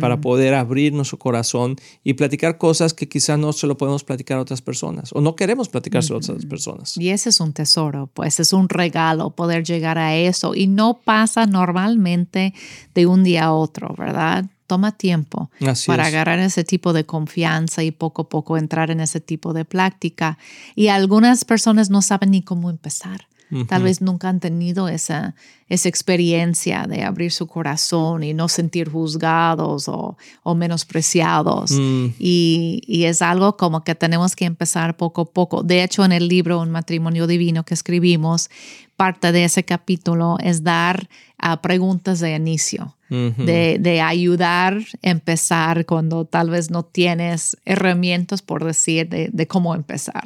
para 0.00 0.16
mm. 0.16 0.20
poder 0.20 0.54
abrir 0.54 0.92
nuestro 0.92 1.18
corazón 1.18 1.76
y 2.04 2.14
platicar 2.14 2.58
cosas 2.58 2.92
que 2.92 3.08
quizás 3.08 3.38
no 3.38 3.52
se 3.52 3.66
lo 3.66 3.76
podemos 3.76 4.04
platicar 4.04 4.38
a 4.38 4.42
otras 4.42 4.60
personas 4.60 5.10
o 5.14 5.20
no 5.20 5.36
queremos 5.36 5.68
platicar 5.68 6.02
a 6.02 6.16
otras 6.16 6.44
personas. 6.44 6.96
Y 6.96 7.08
ese 7.10 7.30
es 7.30 7.40
un 7.40 7.52
tesoro, 7.52 8.10
pues 8.12 8.40
es 8.40 8.52
un 8.52 8.68
regalo 8.68 9.30
poder 9.30 9.64
llegar 9.64 9.98
a 9.98 10.16
eso 10.16 10.54
y 10.54 10.66
no 10.66 11.00
pasa 11.02 11.46
normalmente 11.46 12.52
de 12.94 13.06
un 13.06 13.24
día 13.24 13.44
a 13.44 13.52
otro, 13.52 13.94
¿verdad? 13.96 14.44
toma 14.66 14.92
tiempo 14.92 15.50
para 15.88 16.06
agarrar 16.06 16.38
ese 16.38 16.62
tipo 16.62 16.92
de 16.92 17.04
confianza 17.04 17.82
y 17.82 17.90
poco 17.90 18.22
a 18.22 18.28
poco 18.28 18.56
entrar 18.56 18.92
en 18.92 19.00
ese 19.00 19.18
tipo 19.18 19.52
de 19.52 19.64
práctica. 19.64 20.38
Y 20.76 20.86
algunas 20.86 21.44
personas 21.44 21.90
no 21.90 22.02
saben 22.02 22.30
ni 22.30 22.42
cómo 22.42 22.70
empezar. 22.70 23.26
Tal 23.68 23.82
vez 23.82 24.00
nunca 24.00 24.28
han 24.28 24.38
tenido 24.38 24.88
esa, 24.88 25.34
esa 25.68 25.88
experiencia 25.88 26.86
de 26.88 27.02
abrir 27.02 27.32
su 27.32 27.46
corazón 27.46 28.22
y 28.22 28.32
no 28.32 28.48
sentir 28.48 28.88
juzgados 28.88 29.88
o, 29.88 30.16
o 30.42 30.54
menospreciados. 30.54 31.72
Mm. 31.72 32.06
Y, 32.18 32.82
y, 32.86 33.04
es 33.04 33.22
algo 33.22 33.56
como 33.56 33.82
que 33.82 33.94
tenemos 33.94 34.36
que 34.36 34.44
empezar 34.44 34.96
poco 34.96 35.22
a 35.22 35.24
poco. 35.24 35.62
De 35.62 35.82
hecho, 35.82 36.04
en 36.04 36.12
el 36.12 36.28
libro 36.28 36.60
Un 36.60 36.70
matrimonio 36.70 37.26
divino 37.26 37.64
que 37.64 37.74
escribimos, 37.74 38.50
parte 39.00 39.32
de 39.32 39.44
ese 39.44 39.64
capítulo 39.64 40.36
es 40.44 40.62
dar 40.62 41.08
a 41.38 41.62
preguntas 41.62 42.20
de 42.20 42.36
inicio, 42.36 42.98
de, 43.08 43.78
de, 43.80 44.02
ayudar 44.02 44.76
a 44.76 45.08
empezar 45.08 45.86
cuando 45.86 46.26
tal 46.26 46.50
vez 46.50 46.70
no 46.70 46.82
tienes 46.82 47.56
herramientas, 47.64 48.42
por 48.42 48.62
decir, 48.62 49.08
de, 49.08 49.30
de 49.32 49.46
cómo 49.46 49.74
empezar. 49.74 50.22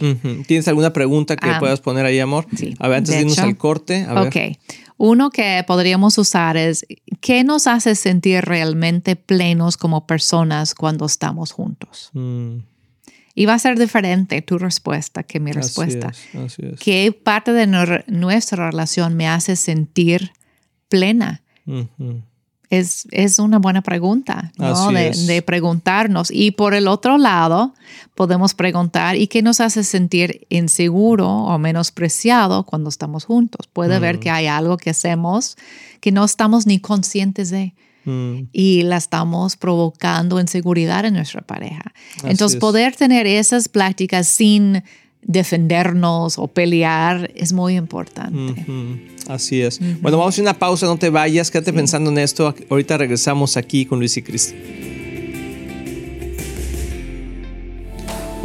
¿Tienes 0.48 0.66
alguna 0.66 0.92
pregunta 0.92 1.36
que 1.36 1.50
ah, 1.50 1.60
puedas 1.60 1.80
poner 1.80 2.04
ahí, 2.04 2.18
amor? 2.18 2.48
Sí. 2.56 2.74
A 2.80 2.88
ver, 2.88 2.98
antes 2.98 3.14
de, 3.14 3.20
irnos 3.20 3.38
al 3.38 3.56
corte. 3.56 4.06
A 4.08 4.22
ok. 4.22 4.36
Uno 4.96 5.30
que 5.30 5.62
podríamos 5.68 6.18
usar 6.18 6.56
es, 6.56 6.84
¿qué 7.20 7.44
nos 7.44 7.68
hace 7.68 7.94
sentir 7.94 8.44
realmente 8.44 9.14
plenos 9.14 9.76
como 9.76 10.04
personas 10.04 10.74
cuando 10.74 11.06
estamos 11.06 11.52
juntos? 11.52 12.10
Mm. 12.12 12.73
Y 13.34 13.46
va 13.46 13.54
a 13.54 13.58
ser 13.58 13.78
diferente 13.78 14.42
tu 14.42 14.58
respuesta 14.58 15.22
que 15.24 15.40
mi 15.40 15.52
respuesta. 15.52 16.08
Así 16.08 16.62
es, 16.64 16.78
¿Qué 16.78 17.12
parte 17.12 17.52
de 17.52 17.66
nuestra 17.66 18.70
relación 18.70 19.16
me 19.16 19.28
hace 19.28 19.56
sentir 19.56 20.32
plena? 20.88 21.42
es, 22.70 23.08
es, 23.10 23.38
una 23.38 23.58
buena 23.58 23.82
pregunta, 23.82 24.52
¿no? 24.58 24.92
De, 24.92 25.10
de, 25.10 25.42
preguntarnos. 25.42 26.30
Y 26.30 26.52
por 26.52 26.74
el 26.74 26.88
otro 26.88 27.18
lado, 27.18 27.74
podemos 28.14 28.54
preguntar, 28.54 29.16
¿y 29.16 29.26
qué 29.26 29.42
nos 29.42 29.60
hace 29.60 29.84
sentir 29.84 30.46
inseguro 30.48 31.28
o 31.28 31.58
menospreciado 31.58 32.64
cuando 32.64 32.88
estamos 32.88 33.24
juntos? 33.24 33.66
Puede 33.72 33.98
ver 33.98 34.20
que 34.20 34.30
hay 34.30 34.46
algo 34.46 34.76
que 34.76 34.90
hacemos 34.90 35.56
que 36.00 36.12
no 36.12 36.24
estamos 36.24 36.66
ni 36.66 36.80
conscientes 36.80 37.50
de. 37.50 37.74
Mm. 38.04 38.48
y 38.52 38.82
la 38.82 38.98
estamos 38.98 39.56
provocando 39.56 40.38
inseguridad 40.38 41.04
en 41.04 41.14
nuestra 41.14 41.40
pareja. 41.40 41.92
Entonces, 42.22 42.58
poder 42.58 42.94
tener 42.94 43.26
esas 43.26 43.68
prácticas 43.68 44.26
sin 44.26 44.82
defendernos 45.22 46.38
o 46.38 46.48
pelear 46.48 47.30
es 47.34 47.52
muy 47.52 47.76
importante. 47.76 48.64
Así 49.28 49.62
es. 49.62 49.80
Bueno, 50.02 50.18
vamos 50.18 50.38
a 50.38 50.42
una 50.42 50.58
pausa, 50.58 50.86
no 50.86 50.98
te 50.98 51.08
vayas, 51.08 51.50
quédate 51.50 51.72
pensando 51.72 52.10
en 52.10 52.18
esto. 52.18 52.54
Ahorita 52.68 52.98
regresamos 52.98 53.56
aquí 53.56 53.86
con 53.86 53.98
Luis 53.98 54.16
y 54.16 54.22
Cristi. 54.22 54.54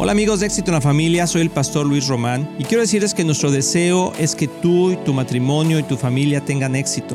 Hola 0.02 0.12
amigos 0.12 0.40
de 0.40 0.46
Éxito 0.46 0.70
en 0.70 0.76
la 0.76 0.80
Familia, 0.80 1.26
soy 1.26 1.42
el 1.42 1.50
pastor 1.50 1.84
Luis 1.84 2.08
Román 2.08 2.48
y 2.58 2.64
quiero 2.64 2.80
decirles 2.80 3.12
que 3.12 3.22
nuestro 3.22 3.50
deseo 3.50 4.14
es 4.18 4.34
que 4.34 4.48
tú 4.48 4.92
y 4.92 4.96
tu 4.96 5.12
matrimonio 5.12 5.78
y 5.78 5.82
tu 5.82 5.98
familia 5.98 6.42
tengan 6.42 6.74
éxito. 6.74 7.14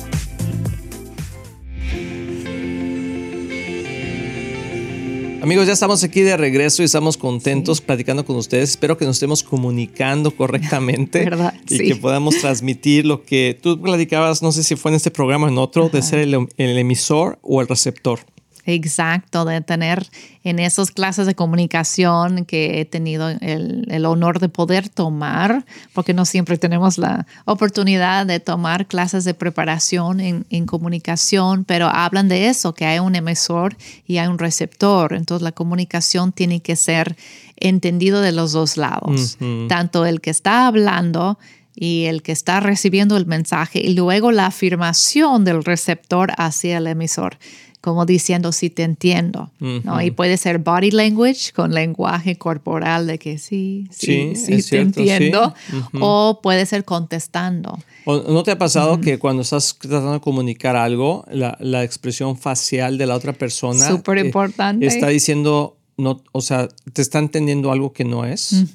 Amigos, 5.41 5.65
ya 5.65 5.73
estamos 5.73 6.03
aquí 6.03 6.21
de 6.21 6.37
regreso 6.37 6.83
y 6.83 6.85
estamos 6.85 7.17
contentos 7.17 7.81
platicando 7.81 8.23
con 8.25 8.35
ustedes. 8.35 8.69
Espero 8.71 8.95
que 8.95 9.05
nos 9.05 9.15
estemos 9.15 9.41
comunicando 9.41 10.29
correctamente 10.37 11.25
¿Verdad? 11.25 11.55
y 11.67 11.77
Sí. 11.77 11.87
que 11.87 11.95
podamos 11.95 12.37
transmitir 12.37 13.07
lo 13.07 13.23
que 13.23 13.57
tú 13.59 13.81
platicabas, 13.81 14.43
no 14.43 14.51
sé 14.51 14.63
si 14.63 14.75
fue 14.75 14.91
en 14.91 14.95
este 14.97 15.09
programa 15.09 15.47
o 15.47 15.49
en 15.49 15.57
otro, 15.57 15.89
de 15.89 16.03
ser 16.03 16.19
el, 16.19 16.47
el 16.57 16.77
emisor 16.77 17.39
o 17.41 17.59
el 17.59 17.67
receptor. 17.67 18.19
Exacto, 18.65 19.45
de 19.45 19.61
tener 19.61 20.07
en 20.43 20.59
esas 20.59 20.91
clases 20.91 21.27
de 21.27 21.35
comunicación 21.35 22.45
que 22.45 22.79
he 22.81 22.85
tenido 22.85 23.29
el, 23.29 23.85
el 23.89 24.05
honor 24.05 24.39
de 24.39 24.49
poder 24.49 24.89
tomar, 24.89 25.65
porque 25.93 26.13
no 26.13 26.25
siempre 26.25 26.57
tenemos 26.57 26.97
la 26.97 27.25
oportunidad 27.45 28.25
de 28.25 28.39
tomar 28.39 28.87
clases 28.87 29.23
de 29.23 29.33
preparación 29.33 30.19
en, 30.19 30.45
en 30.49 30.65
comunicación, 30.65 31.63
pero 31.65 31.87
hablan 31.87 32.27
de 32.27 32.49
eso, 32.49 32.73
que 32.73 32.85
hay 32.85 32.99
un 32.99 33.15
emisor 33.15 33.75
y 34.05 34.17
hay 34.17 34.27
un 34.27 34.39
receptor. 34.39 35.13
Entonces 35.13 35.43
la 35.43 35.51
comunicación 35.51 36.31
tiene 36.31 36.61
que 36.61 36.75
ser 36.75 37.15
entendido 37.57 38.21
de 38.21 38.31
los 38.31 38.51
dos 38.51 38.77
lados, 38.77 39.37
tanto 39.69 40.05
el 40.05 40.19
que 40.19 40.31
está 40.31 40.67
hablando 40.67 41.37
y 41.75 42.05
el 42.05 42.21
que 42.21 42.31
está 42.31 42.59
recibiendo 42.59 43.17
el 43.17 43.25
mensaje 43.25 43.79
y 43.79 43.93
luego 43.93 44.31
la 44.31 44.47
afirmación 44.47 45.45
del 45.45 45.63
receptor 45.63 46.31
hacia 46.37 46.77
el 46.77 46.87
emisor, 46.87 47.37
como 47.79 48.05
diciendo 48.05 48.51
sí 48.51 48.69
te 48.69 48.83
entiendo, 48.83 49.49
¿no? 49.59 49.93
Ujú. 49.95 50.01
Y 50.01 50.11
puede 50.11 50.37
ser 50.37 50.59
body 50.59 50.91
language 50.91 51.51
con 51.53 51.73
lenguaje 51.73 52.37
corporal 52.37 53.07
de 53.07 53.17
que 53.17 53.37
sí, 53.39 53.87
sí, 53.89 54.33
Sí, 54.35 54.35
sí, 54.35 54.51
te 54.57 54.61
cierto, 54.61 55.01
sí. 55.01 55.09
entiendo, 55.09 55.53
Ujú. 55.73 55.97
o 55.99 56.39
puede 56.43 56.65
ser 56.67 56.83
contestando. 56.85 57.79
¿O 58.05 58.17
¿No 58.17 58.43
te 58.43 58.51
ha 58.51 58.57
pasado 58.57 58.99
que 58.99 59.17
cuando 59.19 59.41
estás 59.43 59.77
tratando 59.79 60.13
de 60.13 60.19
comunicar 60.19 60.75
algo, 60.75 61.25
la, 61.31 61.57
la 61.59 61.83
expresión 61.83 62.37
facial 62.37 62.97
de 62.97 63.05
la 63.07 63.15
otra 63.15 63.33
persona 63.33 63.87
Súper 63.87 64.17
eh, 64.19 64.25
importante. 64.25 64.85
está 64.85 65.07
diciendo, 65.07 65.77
no, 65.97 66.21
o 66.33 66.41
sea, 66.41 66.67
te 66.93 67.01
está 67.01 67.17
entendiendo 67.19 67.71
algo 67.71 67.93
que 67.93 68.03
no 68.03 68.25
es? 68.25 68.65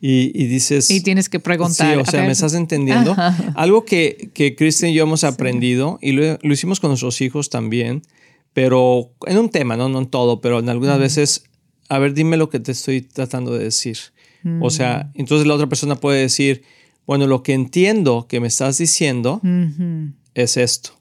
Y, 0.00 0.32
y 0.34 0.46
dices... 0.46 0.90
Y 0.90 1.02
tienes 1.02 1.28
que 1.28 1.40
preguntar. 1.40 1.94
Sí, 1.94 2.00
o 2.00 2.04
sea, 2.10 2.22
me 2.24 2.32
estás 2.32 2.54
entendiendo. 2.54 3.12
Ajá. 3.12 3.52
Algo 3.54 3.84
que, 3.84 4.30
que 4.32 4.56
Kristen 4.56 4.90
y 4.90 4.94
yo 4.94 5.02
hemos 5.02 5.24
aprendido, 5.24 5.98
y 6.00 6.12
lo, 6.12 6.38
lo 6.40 6.52
hicimos 6.54 6.80
con 6.80 6.88
nuestros 6.90 7.20
hijos 7.20 7.50
también, 7.50 8.02
pero 8.54 9.12
en 9.26 9.36
un 9.38 9.50
tema, 9.50 9.76
¿no? 9.76 9.88
No 9.88 9.98
en 9.98 10.06
todo, 10.06 10.40
pero 10.40 10.58
en 10.58 10.68
algunas 10.70 10.98
veces, 10.98 11.44
a 11.88 11.98
ver, 11.98 12.14
dime 12.14 12.36
lo 12.38 12.48
que 12.48 12.60
te 12.60 12.72
estoy 12.72 13.02
tratando 13.02 13.52
de 13.52 13.64
decir. 13.64 13.98
O 14.62 14.70
sea, 14.70 15.10
entonces 15.14 15.46
la 15.46 15.52
otra 15.54 15.66
persona 15.68 15.96
puede 15.96 16.20
decir, 16.22 16.62
bueno, 17.06 17.26
lo 17.26 17.42
que 17.42 17.52
entiendo 17.52 18.26
que 18.26 18.40
me 18.40 18.48
estás 18.48 18.78
diciendo 18.78 19.34
Ujú. 19.44 20.12
es 20.34 20.56
esto. 20.56 20.92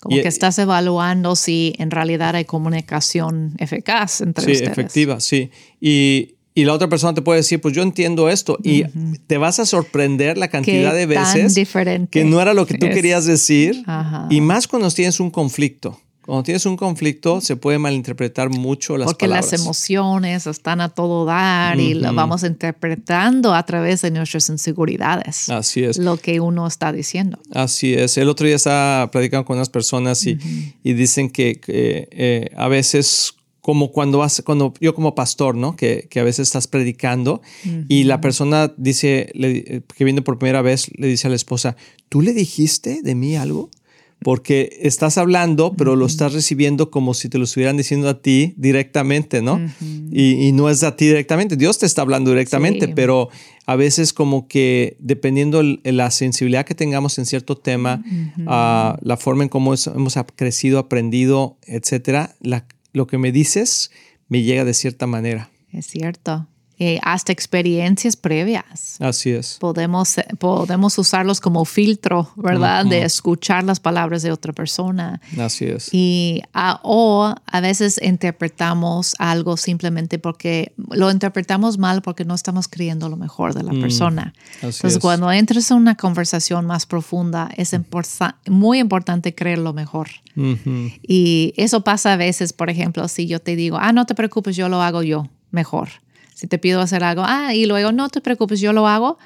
Como 0.00 0.16
Y- 0.16 0.22
que 0.22 0.26
estás 0.28 0.58
evaluando 0.58 1.36
si 1.36 1.74
en 1.78 1.92
realidad 1.92 2.34
hay 2.34 2.44
comunicación 2.44 3.54
eficaz 3.58 4.20
entre 4.20 4.44
Sí, 4.46 4.50
ustedes. 4.52 4.72
efectiva, 4.72 5.20
sí. 5.20 5.50
Y, 5.80 6.34
y 6.54 6.64
la 6.64 6.74
otra 6.74 6.88
persona 6.88 7.14
te 7.14 7.22
puede 7.22 7.38
decir, 7.38 7.60
pues 7.60 7.74
yo 7.74 7.82
entiendo 7.82 8.28
esto. 8.28 8.58
Y 8.62 8.84
te 9.26 9.38
vas 9.38 9.58
a 9.58 9.66
sorprender 9.66 10.36
la 10.36 10.48
cantidad 10.48 10.94
de 10.94 11.06
Qué 11.08 11.14
tan 11.14 11.34
veces 11.34 11.68
que 12.10 12.24
no 12.24 12.40
era 12.40 12.52
lo 12.54 12.66
que 12.66 12.74
tú 12.78 12.86
es. 12.86 12.94
querías 12.94 13.24
decir. 13.24 13.82
Ajá. 13.86 14.26
Y 14.30 14.40
más 14.40 14.68
cuando 14.68 14.90
tienes 14.90 15.18
un 15.20 15.30
conflicto. 15.30 15.98
Cuando 16.24 16.44
tienes 16.44 16.64
un 16.66 16.76
conflicto 16.76 17.40
se 17.40 17.56
puede 17.56 17.78
malinterpretar 17.78 18.48
mucho 18.48 18.96
las 18.96 19.06
Porque 19.06 19.24
palabras. 19.24 19.50
las 19.50 19.60
emociones 19.60 20.46
están 20.46 20.80
a 20.80 20.88
todo 20.88 21.24
dar 21.24 21.80
y 21.80 21.94
lo 21.94 22.14
vamos 22.14 22.44
interpretando 22.44 23.54
a 23.54 23.66
través 23.66 24.02
de 24.02 24.12
nuestras 24.12 24.48
inseguridades. 24.48 25.48
Así 25.48 25.82
es. 25.82 25.98
Lo 25.98 26.16
que 26.18 26.38
uno 26.38 26.66
está 26.68 26.92
diciendo. 26.92 27.40
Así 27.52 27.94
es. 27.94 28.16
El 28.18 28.28
otro 28.28 28.46
día 28.46 28.54
estaba 28.54 29.10
platicando 29.10 29.44
con 29.44 29.56
unas 29.56 29.68
personas 29.68 30.24
y, 30.24 30.38
y 30.84 30.92
dicen 30.92 31.28
que, 31.28 31.58
que, 31.58 32.08
eh, 32.12 32.50
a 32.56 32.68
veces, 32.68 33.34
como 33.62 33.90
cuando 33.92 34.18
vas, 34.18 34.42
cuando 34.44 34.74
yo 34.80 34.94
como 34.94 35.14
pastor, 35.14 35.54
¿no? 35.56 35.74
Que, 35.76 36.06
que 36.10 36.20
a 36.20 36.24
veces 36.24 36.48
estás 36.48 36.66
predicando 36.66 37.40
y 37.88 38.04
la 38.04 38.20
persona 38.20 38.74
dice, 38.76 39.30
le- 39.34 39.58
eh, 39.76 39.82
que 39.96 40.04
viene 40.04 40.20
por 40.20 40.36
primera 40.38 40.60
vez, 40.62 40.90
le 40.98 41.06
dice 41.06 41.28
a 41.28 41.30
la 41.30 41.36
esposa, 41.36 41.76
¿tú 42.10 42.20
le 42.22 42.34
dijiste 42.34 43.00
de 43.02 43.14
mí 43.14 43.36
algo? 43.36 43.70
Porque 44.24 44.78
estás 44.82 45.18
hablando, 45.18 45.74
pero 45.76 45.96
lo 45.96 46.06
estás 46.06 46.32
recibiendo 46.32 46.90
como 46.92 47.12
si 47.12 47.28
te 47.28 47.38
lo 47.38 47.44
estuvieran 47.44 47.76
diciendo 47.76 48.08
a 48.08 48.20
ti 48.22 48.54
directamente, 48.56 49.42
¿no? 49.42 49.60
y, 50.12 50.46
y 50.46 50.52
no 50.52 50.68
es 50.70 50.82
a 50.84 50.94
ti 50.96 51.06
directamente. 51.06 51.56
Dios 51.56 51.78
te 51.78 51.86
está 51.86 52.02
hablando 52.02 52.30
directamente, 52.30 52.86
Sí. 52.86 52.92
pero 52.94 53.30
a 53.66 53.74
veces 53.76 54.12
como 54.12 54.46
que 54.46 54.96
dependiendo 55.00 55.62
la 55.84 56.10
sensibilidad 56.12 56.64
que 56.64 56.74
tengamos 56.76 57.18
en 57.18 57.26
cierto 57.26 57.56
tema, 57.58 58.04
ah, 58.46 58.96
la 59.02 59.16
forma 59.16 59.42
en 59.44 59.48
cómo 59.48 59.74
es- 59.74 59.88
hemos 59.88 60.14
crecido, 60.36 60.78
aprendido, 60.78 61.58
etcétera, 61.66 62.34
la- 62.40 62.66
lo 62.92 63.06
que 63.06 63.18
me 63.18 63.32
dices 63.32 63.90
me 64.28 64.42
llega 64.42 64.64
de 64.64 64.74
cierta 64.74 65.06
manera. 65.06 65.50
Es 65.72 65.86
cierto. 65.86 66.48
Eh, 66.84 66.98
hasta 67.04 67.30
experiencias 67.30 68.16
previas. 68.16 68.96
Así 68.98 69.30
es. 69.30 69.56
Podemos, 69.60 70.16
podemos 70.40 70.98
usarlos 70.98 71.40
como 71.40 71.64
filtro, 71.64 72.32
¿verdad? 72.34 72.84
De 72.84 73.04
escuchar 73.04 73.62
las 73.62 73.78
palabras 73.78 74.22
de 74.22 74.32
otra 74.32 74.52
persona. 74.52 75.20
Así 75.38 75.66
es. 75.66 75.90
Y 75.94 76.42
a, 76.52 76.80
o 76.82 77.36
a 77.46 77.60
veces 77.60 78.00
interpretamos 78.02 79.14
algo 79.20 79.56
simplemente 79.56 80.18
porque 80.18 80.72
lo 80.90 81.08
interpretamos 81.08 81.78
mal 81.78 82.02
porque 82.02 82.24
no 82.24 82.34
estamos 82.34 82.66
creyendo 82.66 83.08
lo 83.08 83.16
mejor 83.16 83.54
de 83.54 83.62
la 83.62 83.70
persona. 83.80 84.34
así 84.34 84.56
Entonces, 84.56 84.94
es. 84.94 84.98
cuando 84.98 85.30
entres 85.30 85.70
en 85.70 85.76
una 85.76 85.94
conversación 85.94 86.66
más 86.66 86.86
profunda, 86.86 87.48
es 87.56 87.76
muy 88.48 88.80
importante 88.80 89.36
creer 89.36 89.58
lo 89.58 89.72
mejor. 89.72 90.08
Y 91.00 91.54
eso 91.56 91.84
pasa 91.84 92.14
a 92.14 92.16
veces, 92.16 92.52
por 92.52 92.70
ejemplo, 92.70 93.06
si 93.06 93.28
yo 93.28 93.38
te 93.38 93.54
digo, 93.54 93.78
ah, 93.80 93.92
no 93.92 94.04
te 94.04 94.16
preocupes, 94.16 94.56
yo 94.56 94.68
lo 94.68 94.82
hago 94.82 95.04
yo 95.04 95.28
mejor. 95.52 96.01
Si 96.42 96.48
te 96.48 96.58
pido 96.58 96.80
hacer 96.80 97.04
algo, 97.04 97.22
ah, 97.24 97.54
y 97.54 97.66
luego 97.66 97.92
no 97.92 98.08
te 98.08 98.20
preocupes, 98.20 98.58
yo 98.58 98.72
lo 98.72 98.88
hago, 98.88 99.16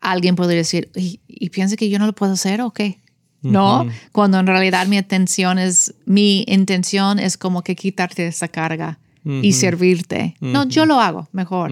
alguien 0.00 0.36
podría 0.36 0.58
decir, 0.58 0.88
¿y, 0.94 1.18
y 1.26 1.50
piensa 1.50 1.74
que 1.74 1.90
yo 1.90 1.98
no 1.98 2.06
lo 2.06 2.12
puedo 2.12 2.34
hacer 2.34 2.60
o 2.60 2.70
qué? 2.70 3.00
No, 3.42 3.84
cuando 4.12 4.38
en 4.38 4.46
realidad 4.46 4.86
mi 4.86 4.96
atención 4.96 5.58
es, 5.58 5.92
mi 6.04 6.44
intención 6.46 7.18
es 7.18 7.36
como 7.36 7.62
que 7.64 7.74
quitarte 7.74 8.28
esa 8.28 8.46
carga 8.46 9.00
y 9.24 9.52
servirte. 9.52 10.34
No, 10.40 10.64
yo 10.66 10.86
lo 10.86 11.00
hago 11.00 11.28
mejor. 11.32 11.70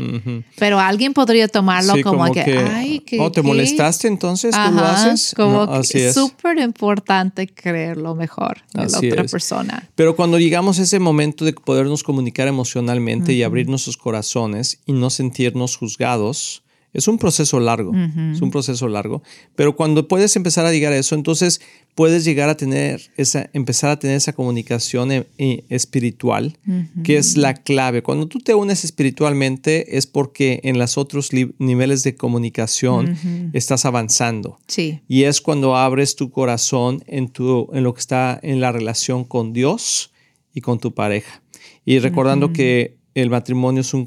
Pero 0.58 0.78
alguien 0.80 1.14
podría 1.14 1.48
tomarlo 1.48 1.94
Sí, 1.94 2.02
como, 2.02 2.30
que, 2.32 2.40
ay, 2.42 3.00
que. 3.00 3.18
¿Oh, 3.20 3.30
te 3.32 3.40
qué?". 3.40 3.46
molestaste 3.46 4.08
entonces? 4.08 4.50
¿Tú 4.54 4.58
lo 4.74 4.80
Ajá, 4.80 4.92
haces? 5.12 5.34
Como 5.36 5.66
No, 5.66 5.72
que 5.72 5.78
así 5.78 5.98
es 5.98 6.04
es. 6.08 6.14
súper 6.14 6.58
importante 6.58 7.46
creer 7.46 7.96
lo 7.96 8.14
mejor 8.14 8.58
de 8.74 8.80
la 8.80 8.84
Así 8.98 9.10
otra 9.10 9.22
es. 9.24 9.30
persona. 9.30 9.88
Pero 9.94 10.14
cuando 10.16 10.38
llegamos 10.38 10.78
a 10.78 10.82
ese 10.82 10.98
momento 10.98 11.44
de 11.44 11.52
podernos 11.52 12.02
comunicar 12.02 12.48
emocionalmente 12.48 13.32
y 13.32 13.42
abrir 13.42 13.68
nuestros 13.68 13.96
corazones 13.96 14.80
y 14.86 14.92
no 14.92 15.10
sentirnos 15.10 15.76
juzgados, 15.76 16.62
es 16.98 17.08
un 17.08 17.18
proceso 17.18 17.60
largo, 17.60 17.92
es 17.94 18.40
un 18.40 18.50
proceso 18.50 18.88
largo. 18.88 19.22
Pero 19.54 19.76
cuando 19.76 20.08
puedes 20.08 20.34
empezar 20.36 20.66
a 20.66 20.72
llegar 20.72 20.92
a 20.92 20.98
eso, 20.98 21.14
entonces 21.14 21.60
puedes 21.94 22.24
llegar 22.24 22.48
a 22.48 22.56
tener 22.56 23.00
esa, 23.16 23.48
empezar 23.52 23.90
a 23.90 23.98
tener 23.98 24.16
esa 24.16 24.32
comunicación 24.32 25.10
eh, 25.12 25.64
espiritual, 25.68 26.58
que 27.04 27.16
es 27.16 27.36
la 27.36 27.54
clave. 27.54 28.02
Cuando 28.02 28.28
tú 28.28 28.38
te 28.40 28.54
unes 28.54 28.84
espiritualmente 28.84 29.96
es 29.96 30.06
porque 30.06 30.60
en 30.64 30.78
los 30.78 30.98
otros 30.98 31.30
niveles 31.58 32.02
de 32.02 32.16
comunicación 32.16 33.50
estás 33.52 33.84
avanzando. 33.84 34.58
Sí, 34.66 35.00
Y 35.08 35.24
es 35.24 35.40
cuando 35.40 35.76
abres 35.76 36.16
tu 36.16 36.30
corazón 36.30 37.02
en, 37.06 37.28
tu, 37.28 37.68
en 37.72 37.84
lo 37.84 37.94
que 37.94 38.00
está 38.00 38.38
en 38.42 38.60
la 38.60 38.72
relación 38.72 39.24
con 39.24 39.52
Dios 39.52 40.12
y 40.52 40.60
con 40.60 40.78
tu 40.78 40.92
pareja. 40.94 41.42
Y 41.84 42.00
recordando 42.00 42.52
que 42.52 42.97
el 43.20 43.30
matrimonio 43.30 43.80
es 43.80 43.94
un, 43.94 44.06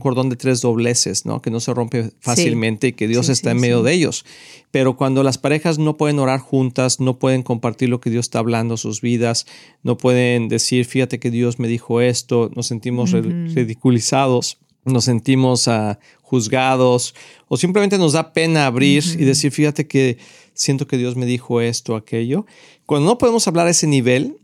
cordón 0.00 0.28
de 0.28 0.36
tres 0.36 0.60
dobleces, 0.60 1.26
¿no? 1.26 1.40
Que 1.42 1.50
no 1.50 1.60
se 1.60 1.72
rompe 1.74 2.10
fácilmente 2.20 2.88
y 2.88 2.92
que 2.92 3.08
Dios 3.08 3.26
Sí, 3.26 3.32
está 3.32 3.50
sí, 3.50 3.56
en 3.56 3.60
medio 3.60 3.82
de 3.82 3.92
ellos. 3.92 4.24
Pero 4.70 4.96
cuando 4.96 5.22
las 5.22 5.38
parejas 5.38 5.78
no 5.78 5.96
pueden 5.96 6.18
orar 6.18 6.40
juntas, 6.40 7.00
no 7.00 7.18
pueden 7.18 7.42
compartir 7.42 7.88
lo 7.88 8.00
que 8.00 8.10
Dios 8.10 8.26
está 8.26 8.38
hablando 8.38 8.76
sus 8.76 9.00
vidas, 9.00 9.46
no 9.82 9.96
pueden 9.96 10.48
decir, 10.48 10.84
fíjate 10.84 11.18
que 11.18 11.30
Dios 11.30 11.58
me 11.58 11.68
dijo 11.68 12.00
esto, 12.00 12.50
nos 12.54 12.66
sentimos 12.66 13.12
ridiculizados, 13.12 14.58
nos 14.84 15.04
sentimos 15.04 15.68
ah, 15.68 15.98
juzgados 16.22 17.14
o 17.48 17.56
simplemente 17.56 17.98
nos 17.98 18.12
da 18.12 18.32
pena 18.32 18.66
abrir 18.66 19.04
y 19.18 19.24
decir, 19.24 19.52
fíjate 19.52 19.86
que 19.86 20.18
siento 20.54 20.86
que 20.86 20.98
Dios 20.98 21.16
me 21.16 21.26
dijo 21.26 21.60
esto, 21.60 21.96
aquello. 21.96 22.46
Cuando 22.86 23.08
no 23.08 23.18
podemos 23.18 23.46
hablar 23.46 23.66
a 23.66 23.70
ese 23.70 23.86
nivel, 23.86 24.36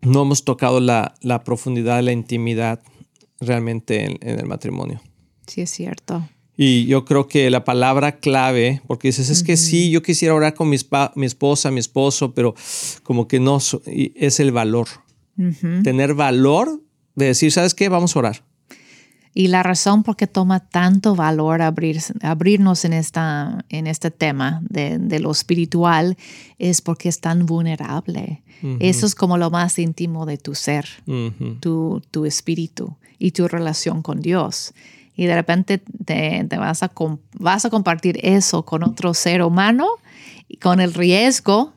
no 0.00 0.22
hemos 0.22 0.44
tocado 0.44 0.80
la, 0.80 1.14
la 1.20 1.44
profundidad, 1.44 2.02
la 2.02 2.12
intimidad 2.12 2.82
realmente 3.44 4.04
en, 4.04 4.18
en 4.22 4.38
el 4.38 4.46
matrimonio. 4.46 5.00
sí 5.46 5.60
es 5.62 5.70
cierto. 5.70 6.26
Y 6.56 6.84
yo 6.86 7.04
creo 7.06 7.28
que 7.28 7.48
la 7.50 7.64
palabra 7.64 8.18
clave, 8.18 8.82
porque 8.86 9.08
dices, 9.08 9.30
es 9.30 9.42
que 9.42 9.56
sí, 9.56 9.90
yo 9.90 10.02
quisiera 10.02 10.34
orar 10.34 10.52
con 10.54 10.68
mi, 10.68 10.76
espa- 10.76 11.10
mi 11.16 11.24
esposa, 11.26 11.70
mi 11.70 11.80
esposo, 11.80 12.34
pero 12.34 12.54
como 13.02 13.26
que 13.26 13.40
no, 13.40 13.58
es 13.86 14.38
el 14.38 14.52
valor. 14.52 14.86
Tener 15.82 16.14
valor 16.14 16.82
de 17.14 17.26
decir, 17.26 17.50
¿sabes 17.52 17.74
qué? 17.74 17.88
Vamos 17.88 18.14
a 18.14 18.18
orar. 18.18 18.44
Y 19.34 19.48
la 19.48 19.62
razón 19.62 20.02
por 20.02 20.16
qué 20.16 20.26
toma 20.26 20.60
tanto 20.60 21.14
valor 21.14 21.62
abrir, 21.62 22.00
abrirnos 22.20 22.84
en, 22.84 22.92
esta, 22.92 23.64
en 23.70 23.86
este 23.86 24.10
tema 24.10 24.60
de, 24.68 24.98
de 24.98 25.20
lo 25.20 25.30
espiritual 25.30 26.18
es 26.58 26.82
porque 26.82 27.08
es 27.08 27.20
tan 27.20 27.46
vulnerable. 27.46 28.42
Eso 28.78 29.06
es 29.06 29.16
como 29.16 29.38
lo 29.38 29.50
más 29.50 29.76
íntimo 29.80 30.24
de 30.24 30.38
tu 30.38 30.54
ser, 30.54 30.86
tu, 31.58 32.00
tu, 32.12 32.24
espíritu 32.26 32.96
y 33.18 33.32
tu 33.32 33.48
relación 33.48 34.02
con 34.02 34.20
Dios. 34.20 34.72
Y 35.16 35.26
de 35.26 35.34
repente 35.34 35.78
te, 36.04 36.46
te 36.48 36.56
vas, 36.58 36.84
a, 36.84 36.92
vas 37.40 37.64
a 37.64 37.70
compartir 37.70 38.20
eso 38.22 38.64
con 38.64 38.84
otro 38.84 39.14
ser 39.14 39.42
humano 39.42 39.88
y 40.46 40.58
con 40.58 40.78
el 40.78 40.94
riesgo 40.94 41.72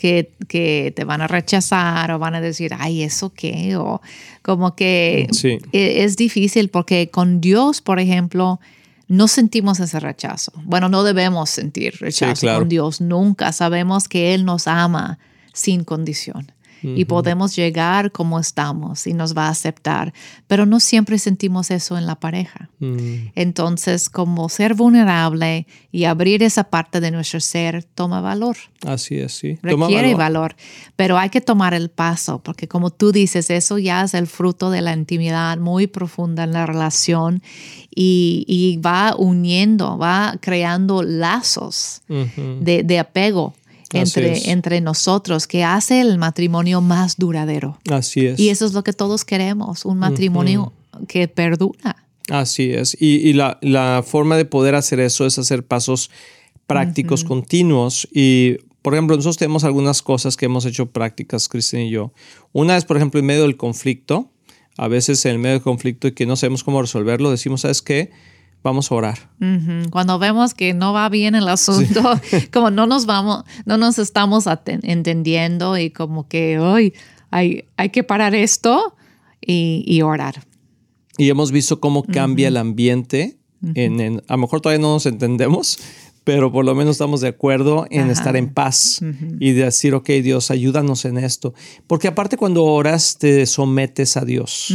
que, 0.00 0.32
que, 0.48 0.94
te 0.96 1.04
van 1.04 1.20
a 1.20 1.26
rechazar 1.26 2.10
o 2.12 2.18
van 2.18 2.34
a 2.34 2.40
decir, 2.40 2.72
ay, 2.78 3.02
¿eso 3.02 3.34
qué? 3.34 3.76
O 3.76 4.00
como 4.40 4.74
que 4.74 5.28
e, 5.72 6.04
es, 6.04 6.16
difícil 6.16 6.70
porque 6.70 7.10
con 7.10 7.42
Dios, 7.42 7.82
por 7.82 8.00
ejemplo, 8.00 8.60
no 9.08 9.28
sentimos 9.28 9.78
ese 9.78 10.00
rechazo. 10.00 10.52
Bueno, 10.64 10.88
no 10.88 11.04
debemos 11.04 11.50
sentir 11.50 11.96
rechazo 12.00 12.46
con 12.46 12.70
Dios 12.70 13.02
nunca. 13.02 13.52
Sabemos 13.52 14.08
que 14.08 14.32
Él 14.32 14.46
nos 14.46 14.66
ama 14.66 15.18
sin 15.52 15.84
condición 15.84 16.50
y 16.82 17.04
podemos 17.04 17.54
llegar 17.56 18.12
como 18.12 18.38
estamos 18.38 19.06
y 19.06 19.14
nos 19.14 19.36
va 19.36 19.46
a 19.46 19.50
aceptar, 19.50 20.12
pero 20.46 20.66
no 20.66 20.80
siempre 20.80 21.18
sentimos 21.18 21.70
eso 21.70 21.98
en 21.98 22.06
la 22.06 22.18
pareja. 22.18 22.70
Mm. 22.78 23.28
Entonces, 23.34 24.08
como 24.08 24.48
ser 24.48 24.74
vulnerable 24.74 25.66
y 25.92 26.04
abrir 26.04 26.42
esa 26.42 26.64
parte 26.64 27.00
de 27.00 27.10
nuestro 27.10 27.40
ser 27.40 27.84
toma 27.84 28.20
valor. 28.20 28.56
Así 28.86 29.18
es, 29.18 29.32
sí. 29.32 29.58
Requiere 29.62 30.14
valor. 30.14 30.56
pero 30.96 31.18
hay 31.18 31.30
que 31.30 31.40
tomar 31.40 31.74
el 31.74 31.90
paso, 31.90 32.40
porque 32.42 32.68
como 32.68 32.90
tú 32.90 33.12
dices, 33.12 33.50
eso 33.50 33.78
ya 33.78 34.04
es 34.04 34.14
el 34.14 34.26
fruto 34.26 34.70
de 34.70 34.80
la 34.80 34.94
intimidad 34.94 35.58
muy 35.58 35.86
profunda 35.86 36.44
en 36.44 36.52
la 36.52 36.66
relación 36.66 37.42
y, 37.94 38.78
va 38.84 39.14
uniendo, 39.16 39.98
va 39.98 40.36
creando 40.40 41.02
lazos 41.02 42.02
de, 42.08 42.82
de 42.82 42.98
apego 42.98 43.54
entre, 43.92 44.50
entre 44.50 44.80
nosotros 44.80 45.46
que 45.46 45.64
hace 45.64 46.00
el 46.00 46.18
matrimonio 46.18 46.80
más 46.80 47.16
duradero. 47.16 47.78
Así 47.90 48.26
es. 48.26 48.38
Y 48.38 48.50
eso 48.50 48.66
es 48.66 48.72
lo 48.72 48.84
que 48.84 48.92
todos 48.92 49.24
queremos, 49.24 49.84
un 49.84 49.98
matrimonio 49.98 50.72
que 51.08 51.28
perdura. 51.28 51.96
Así 52.28 52.72
es. 52.72 52.96
Y, 53.00 53.32
la, 53.32 54.04
forma 54.06 54.36
de 54.36 54.44
poder 54.44 54.74
hacer 54.74 55.00
eso 55.00 55.26
es 55.26 55.38
hacer 55.38 55.64
pasos 55.64 56.10
prácticos 56.66 57.24
continuos. 57.24 58.08
Y, 58.12 58.58
por 58.82 58.94
ejemplo, 58.94 59.16
nosotros 59.16 59.36
tenemos 59.36 59.64
algunas 59.64 60.02
cosas 60.02 60.36
que 60.36 60.46
hemos 60.46 60.64
hecho 60.64 60.86
prácticas, 60.86 61.48
Cristian 61.48 61.82
y 61.82 61.90
yo. 61.90 62.12
Una 62.52 62.76
es, 62.76 62.84
por 62.84 62.96
ejemplo, 62.96 63.18
en 63.18 63.26
medio 63.26 63.42
del 63.42 63.56
conflicto. 63.56 64.30
A 64.76 64.88
veces 64.88 65.24
en 65.26 65.40
medio 65.40 65.54
del 65.54 65.62
conflicto 65.62 66.08
y 66.08 66.12
que 66.12 66.24
no 66.24 66.36
sabemos 66.36 66.64
cómo 66.64 66.80
resolverlo, 66.80 67.30
decimos, 67.30 67.62
¿sabes 67.62 67.82
qué? 67.82 68.12
Vamos 68.62 68.90
a 68.90 68.94
orar. 68.94 69.30
Cuando 69.90 70.18
vemos 70.18 70.54
que 70.54 70.74
no 70.74 70.92
va 70.92 71.08
bien 71.08 71.34
el 71.34 71.48
asunto, 71.48 72.02
como 72.52 72.70
no 72.70 72.86
nos 72.86 73.06
vamos, 73.06 73.44
no 73.64 73.78
nos 73.78 73.98
estamos 73.98 74.44
entendiendo 74.66 75.78
y 75.78 75.90
como 75.90 76.28
que 76.28 76.58
hoy 76.58 76.94
hay, 77.30 77.64
hay 77.76 77.90
que 77.90 78.04
parar 78.04 78.34
esto 78.34 78.94
y, 79.40 80.00
orar. 80.02 80.44
Y 81.16 81.28
hemos 81.30 81.52
visto 81.52 81.80
cómo 81.80 82.02
cambia 82.04 82.48
el 82.48 82.56
ambiente. 82.56 83.38
en, 83.74 84.22
a 84.26 84.32
lo 84.34 84.38
mejor 84.38 84.60
todavía 84.60 84.80
no 84.80 84.94
nos 84.94 85.06
entendemos, 85.06 85.78
pero 86.24 86.52
por 86.52 86.64
lo 86.64 86.74
menos 86.74 86.92
estamos 86.92 87.20
de 87.22 87.28
acuerdo 87.28 87.86
en 87.90 88.10
estar 88.10 88.36
en 88.36 88.52
paz 88.52 89.00
y 89.38 89.52
decir, 89.52 89.94
ok, 89.94 90.08
Dios, 90.22 90.50
ayúdanos 90.50 91.04
en 91.04 91.16
esto. 91.16 91.54
Porque 91.86 92.08
aparte 92.08 92.36
cuando 92.36 92.64
oras, 92.64 93.16
te 93.18 93.46
sometes 93.46 94.16
a 94.16 94.24
Dios. 94.24 94.74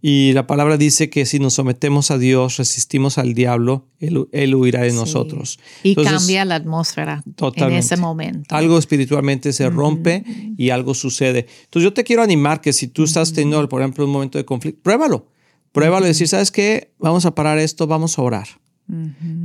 Y 0.00 0.32
la 0.32 0.46
palabra 0.48 0.76
dice 0.76 1.08
que 1.08 1.24
si 1.26 1.38
nos 1.38 1.54
sometemos 1.54 2.10
a 2.10 2.18
Dios, 2.18 2.56
resistimos 2.56 3.18
al 3.18 3.34
diablo, 3.34 3.86
Él, 4.00 4.54
huirá 4.54 4.82
de 4.82 4.92
nosotros. 4.92 5.60
Y 5.84 5.94
cambia 5.94 6.44
la 6.44 6.56
atmósfera 6.56 7.22
en 7.54 7.72
ese 7.72 7.96
momento. 7.96 8.54
Algo 8.54 8.76
espiritualmente 8.76 9.52
se 9.52 9.70
rompe 9.70 10.24
y 10.56 10.70
algo 10.70 10.94
sucede. 10.94 11.46
Entonces 11.64 11.84
yo 11.84 11.92
te 11.92 12.02
quiero 12.02 12.22
animar 12.22 12.60
que 12.60 12.72
si 12.72 12.88
tú 12.88 13.04
estás 13.04 13.32
teniendo, 13.32 13.68
por 13.68 13.80
ejemplo, 13.80 14.04
un 14.04 14.10
momento 14.10 14.38
de 14.38 14.44
conflicto, 14.44 14.82
pruébalo. 14.82 15.26
Pruébalo 15.70 16.04
y 16.04 16.08
decir, 16.08 16.28
¿sabes 16.28 16.50
qué? 16.50 16.92
Vamos 16.98 17.24
a 17.24 17.34
parar 17.34 17.58
esto, 17.58 17.86
vamos 17.86 18.18
a 18.18 18.22
orar. 18.22 18.48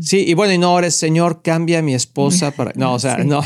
Sí, 0.01 0.25
y 0.27 0.33
bueno, 0.33 0.53
y 0.53 0.57
no 0.57 0.73
ores, 0.73 0.95
Señor, 0.95 1.41
cambia 1.41 1.79
a 1.79 1.81
mi 1.81 1.93
esposa 1.93 2.51
para. 2.55 2.73
No, 2.75 2.93
o 2.93 2.99
sea, 2.99 3.17
no. 3.23 3.41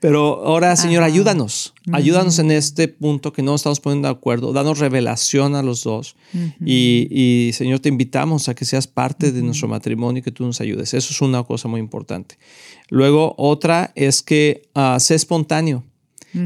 Pero 0.00 0.44
ahora, 0.44 0.76
Señor, 0.76 1.02
ayúdanos. 1.02 1.72
Ayúdanos 1.92 2.38
en 2.40 2.50
este 2.50 2.88
punto 2.88 3.32
que 3.32 3.42
no 3.42 3.54
estamos 3.54 3.80
poniendo 3.80 4.08
de 4.08 4.12
acuerdo. 4.12 4.52
Danos 4.52 4.78
revelación 4.78 5.54
a 5.54 5.62
los 5.62 5.82
dos. 5.84 6.16
y, 6.64 7.50
Señor, 7.54 7.80
te 7.80 7.88
invitamos 7.88 8.48
a 8.48 8.54
que 8.54 8.64
seas 8.64 8.86
parte 8.86 9.32
de 9.32 9.42
nuestro 9.42 9.68
matrimonio 9.68 10.20
y 10.20 10.22
que 10.22 10.32
tú 10.32 10.44
nos 10.44 10.60
ayudes. 10.60 10.92
Eso 10.94 11.12
es 11.12 11.20
una 11.20 11.42
cosa 11.44 11.68
muy 11.68 11.80
importante. 11.80 12.38
Luego, 12.88 13.34
otra 13.38 13.92
es 13.94 14.22
que 14.22 14.68
uh, 14.74 15.00
sé 15.00 15.14
espontáneo. 15.14 15.84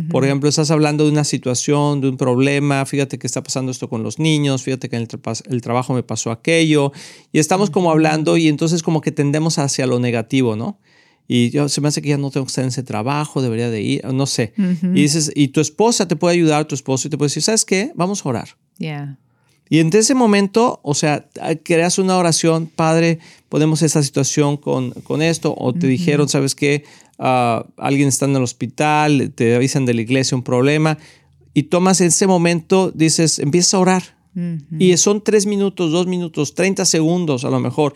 Por 0.09 0.25
ejemplo, 0.25 0.49
estás 0.49 0.71
hablando 0.71 1.05
de 1.05 1.11
una 1.11 1.25
situación, 1.25 2.01
de 2.01 2.09
un 2.09 2.17
problema, 2.17 2.87
fíjate 2.87 3.19
que 3.19 3.27
está 3.27 3.43
pasando 3.43 3.73
esto 3.73 3.89
con 3.89 4.05
los 4.05 4.21
niños, 4.21 4.63
fíjate 4.63 4.89
que 4.89 4.97
en 4.97 5.09
el, 5.49 5.63
trabajo 5.63 5.95
me 5.95 6.03
pasó 6.03 6.31
aquello, 6.31 6.93
y 7.33 7.41
estamos 7.41 7.71
como 7.71 7.91
hablando 7.91 8.37
y 8.37 8.49
entonces 8.49 8.85
como 8.85 9.01
que 9.01 9.11
tendemos 9.11 9.59
hacia 9.59 9.87
lo 9.87 9.99
negativo, 9.99 10.55
¿no? 10.55 10.79
Y 11.27 11.51
yo, 11.51 11.69
se 11.69 11.81
me 11.81 11.89
hace 11.89 12.03
que 12.03 12.09
ya 12.09 12.19
no 12.19 12.31
tengo 12.31 12.47
que 12.47 12.51
estar 12.51 12.65
en 12.65 12.69
ese 12.69 12.83
trabajo, 12.83 13.43
debería 13.43 13.71
de 13.71 13.83
ir, 13.83 14.05
no 14.05 14.27
sé. 14.27 14.53
Y 14.83 15.03
dices, 15.03 15.31
y 15.35 15.49
tu 15.49 15.61
esposa 15.61 16.09
te 16.09 16.17
puede 16.17 16.35
ayudar, 16.35 16.67
tu 16.67 16.75
esposo, 16.75 17.09
y 17.09 17.11
te 17.11 17.17
puede 17.17 17.29
decir, 17.29 17.43
¿sabes 17.43 17.65
qué? 17.65 17.93
Vamos 17.95 18.25
a 18.25 18.29
orar. 18.29 18.49
Y 19.69 19.79
en 19.79 19.95
ese 19.95 20.17
momento, 20.17 20.81
o 20.83 20.95
sea, 20.95 21.29
creas 21.63 22.01
una 22.01 22.17
oración, 22.17 22.67
Padre, 22.67 23.21
podemos 23.49 23.83
esta 23.83 24.03
situación 24.03 24.57
con, 24.57 24.91
con 24.91 25.23
esto, 25.23 25.55
o 25.57 25.73
te 25.73 25.87
dijeron, 25.87 26.29
¿sabes 26.29 26.57
qué? 26.57 26.83
Ah, 27.23 27.67
alguien 27.77 28.09
está 28.09 28.25
en 28.25 28.35
el 28.35 28.43
hospital, 28.43 29.33
te 29.35 29.55
avisan 29.55 29.85
de 29.85 29.93
la 29.93 30.01
iglesia 30.01 30.35
un 30.35 30.43
problema, 30.43 30.97
y 31.53 31.65
tomas 31.65 32.01
ese 32.01 32.27
momento, 32.27 32.91
dices, 32.93 33.39
empiezas 33.39 33.75
a 33.75 33.79
orar. 33.79 34.03
Y 34.79 34.97
son 34.97 35.23
tres 35.23 35.45
minutos, 35.45 35.91
dos 35.91 36.07
minutos, 36.07 36.55
30 36.55 36.85
segundos 36.87 37.45
a 37.45 37.51
lo 37.51 37.61
mejor, 37.61 37.95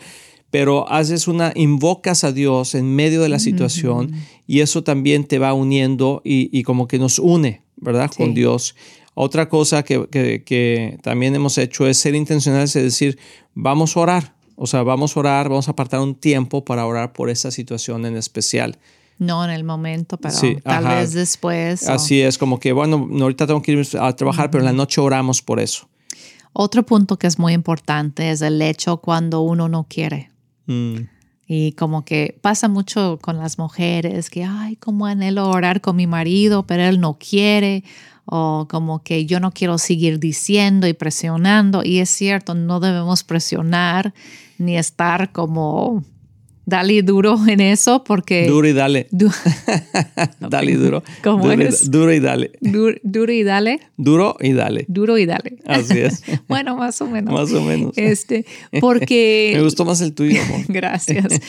pero 0.51 0.87
haces 0.91 1.27
una, 1.27 1.53
invocas 1.55 2.23
a 2.23 2.33
Dios 2.33 2.75
en 2.75 2.93
medio 2.93 3.21
de 3.21 3.29
la 3.29 3.39
situación 3.39 4.13
y 4.45 4.59
eso 4.59 4.83
también 4.83 5.23
te 5.23 5.39
va 5.39 5.53
uniendo 5.53 6.21
y, 6.23 6.61
como 6.63 6.87
que 6.87 6.99
nos 6.99 7.19
une, 7.19 7.63
¿verdad? 7.77 8.11
Con 8.15 8.33
Dios. 8.33 8.75
Otra 9.15 9.47
cosa 9.49 9.83
que, 9.83 10.07
que, 10.45 10.99
también 11.01 11.33
hemos 11.33 11.57
hecho 11.57 11.87
es 11.87 11.97
ser 11.97 12.13
intencionales, 12.13 12.75
es 12.75 12.83
decir, 12.83 13.17
vamos 13.53 13.95
a 13.95 14.01
orar. 14.01 14.35
O 14.57 14.67
sea, 14.67 14.83
vamos 14.83 15.15
a 15.15 15.21
orar, 15.21 15.49
vamos 15.49 15.67
a 15.69 15.71
apartar 15.71 16.01
un 16.01 16.15
tiempo 16.15 16.63
para 16.63 16.85
orar 16.85 17.13
por 17.13 17.29
esa 17.29 17.49
situación 17.49 18.05
en 18.05 18.17
especial. 18.17 18.77
No 19.17 19.45
en 19.45 19.51
el 19.51 19.63
momento, 19.63 20.17
pero 20.17 20.35
tal 20.63 20.87
vez 20.87 21.13
después. 21.13 21.87
Así 21.87 22.21
es, 22.21 22.37
como 22.37 22.59
que, 22.59 22.73
bueno, 22.73 23.07
ahorita 23.21 23.47
tengo 23.47 23.61
que 23.61 23.71
ir 23.71 23.87
a 23.99 24.13
trabajar, 24.13 24.51
pero 24.51 24.61
en 24.61 24.65
la 24.65 24.73
noche 24.73 24.99
oramos 24.99 25.41
por 25.41 25.59
eso. 25.59 25.87
Otro 26.51 26.85
punto 26.85 27.17
que 27.17 27.27
es 27.27 27.39
muy 27.39 27.53
importante 27.53 28.31
es 28.31 28.41
el 28.41 28.61
hecho 28.61 28.97
cuando 28.97 29.41
uno 29.41 29.69
no 29.69 29.85
quiere. 29.89 30.31
Mm. 30.67 30.99
Y 31.47 31.73
como 31.73 32.03
que 32.03 32.37
pasa 32.41 32.67
mucho 32.67 33.19
con 33.21 33.37
las 33.37 33.59
mujeres, 33.59 34.29
que, 34.29 34.43
ay, 34.43 34.77
como 34.77 35.05
anhelo 35.05 35.49
orar 35.49 35.79
con 35.79 35.95
mi 35.95 36.07
marido, 36.07 36.65
pero 36.65 36.83
él 36.83 36.99
no 36.99 37.17
quiere, 37.19 37.83
o 38.25 38.67
como 38.69 39.03
que 39.03 39.25
yo 39.25 39.39
no 39.39 39.51
quiero 39.51 39.77
seguir 39.77 40.19
diciendo 40.19 40.87
y 40.87 40.93
presionando. 40.93 41.83
Y 41.83 41.99
es 41.99 42.09
cierto, 42.09 42.55
no 42.55 42.79
debemos 42.79 43.23
presionar 43.23 44.13
ni 44.57 44.77
estar 44.77 45.31
como 45.31 46.03
dale 46.65 47.01
duro 47.03 47.37
en 47.47 47.61
eso 47.61 48.03
porque... 48.03 48.47
Duro 48.47 48.67
y 48.67 48.73
dale. 48.73 49.07
dale 50.39 50.71
y 50.71 50.75
duro. 50.75 51.03
¿Cómo 51.23 51.43
duro, 51.43 51.53
eres? 51.53 51.89
Duro 51.89 52.13
y 52.13 52.19
dale. 52.19 52.51
duro 52.61 53.31
y 53.31 53.43
dale. 53.43 53.79
Duro 53.97 54.37
y 54.39 54.53
dale. 54.53 54.85
Duro 54.87 55.17
y 55.17 55.25
dale. 55.25 55.57
Así 55.65 55.99
es. 55.99 56.23
bueno, 56.47 56.75
más 56.75 56.99
o 57.01 57.07
menos. 57.07 57.33
Más 57.33 57.51
o 57.53 57.61
menos. 57.61 57.97
Este, 57.97 58.45
porque... 58.79 59.53
Me 59.55 59.63
gustó 59.63 59.85
más 59.85 60.01
el 60.01 60.13
tuyo. 60.13 60.41
Gracias. 60.67 61.39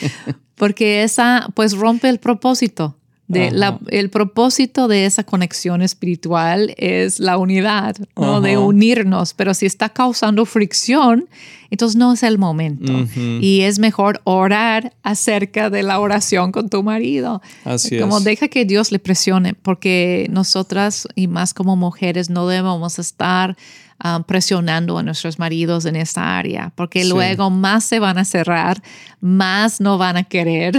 Porque 0.55 1.03
esa, 1.03 1.47
pues 1.55 1.75
rompe 1.75 2.09
el 2.09 2.19
propósito. 2.19 2.97
De 3.27 3.51
la, 3.51 3.77
el 3.89 4.09
propósito 4.09 4.87
de 4.87 5.05
esa 5.05 5.23
conexión 5.23 5.81
espiritual 5.81 6.73
es 6.77 7.19
la 7.19 7.37
unidad, 7.37 7.97
¿no? 8.15 8.39
de 8.39 8.57
unirnos, 8.57 9.33
pero 9.33 9.53
si 9.53 9.65
está 9.65 9.89
causando 9.89 10.45
fricción, 10.45 11.27
entonces 11.69 11.97
no 11.97 12.13
es 12.13 12.23
el 12.23 12.37
momento. 12.37 12.93
Y 13.15 13.61
es 13.61 13.79
mejor 13.79 14.21
orar 14.23 14.93
acerca 15.03 15.69
de 15.69 15.83
la 15.83 15.99
oración 15.99 16.51
con 16.53 16.69
tu 16.69 16.83
marido. 16.83 17.41
Así 17.65 17.99
como 17.99 18.21
deja 18.21 18.47
que 18.47 18.63
Dios 18.63 18.93
le 18.93 18.99
presione, 18.99 19.53
porque 19.53 20.27
nosotras 20.31 21.07
y 21.15 21.27
más 21.27 21.53
como 21.53 21.75
mujeres 21.75 22.29
no 22.29 22.47
debemos 22.47 22.97
estar 22.97 23.57
Um, 24.03 24.23
presionando 24.23 24.99
a 24.99 25.01
nuestros 25.01 25.39
maridos 25.39 25.85
en 25.85 25.95
esta 25.95 26.37
área, 26.37 26.71
porque 26.75 27.03
luego 27.03 27.49
más 27.49 27.83
se 27.83 27.97
van 27.97 28.19
a 28.19 28.25
cerrar, 28.25 28.79
más 29.21 29.81
no 29.81 29.97
van 29.97 30.17
a 30.17 30.23
querer 30.23 30.77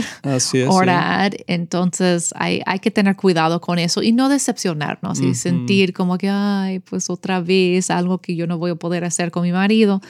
orar. 0.68 1.36
Entonces 1.48 2.32
hay, 2.36 2.62
hay, 2.64 2.78
que 2.78 2.92
tener 2.92 3.16
cuidado 3.16 3.60
con 3.60 3.80
eso 3.80 4.04
y 4.04 4.12
no 4.12 4.28
decepcionarnos 4.28 5.20
y 5.20 5.34
sentir 5.34 5.92
como 5.94 6.16
que, 6.16 6.28
ay, 6.28 6.78
pues 6.78 7.10
otra 7.10 7.40
vez 7.40 7.90
algo 7.90 8.18
que 8.18 8.36
yo 8.36 8.46
no 8.46 8.56
voy 8.56 8.70
a 8.70 8.76
poder 8.76 9.02
hacer 9.02 9.32
con 9.32 9.42
mi 9.42 9.50
marido. 9.50 10.00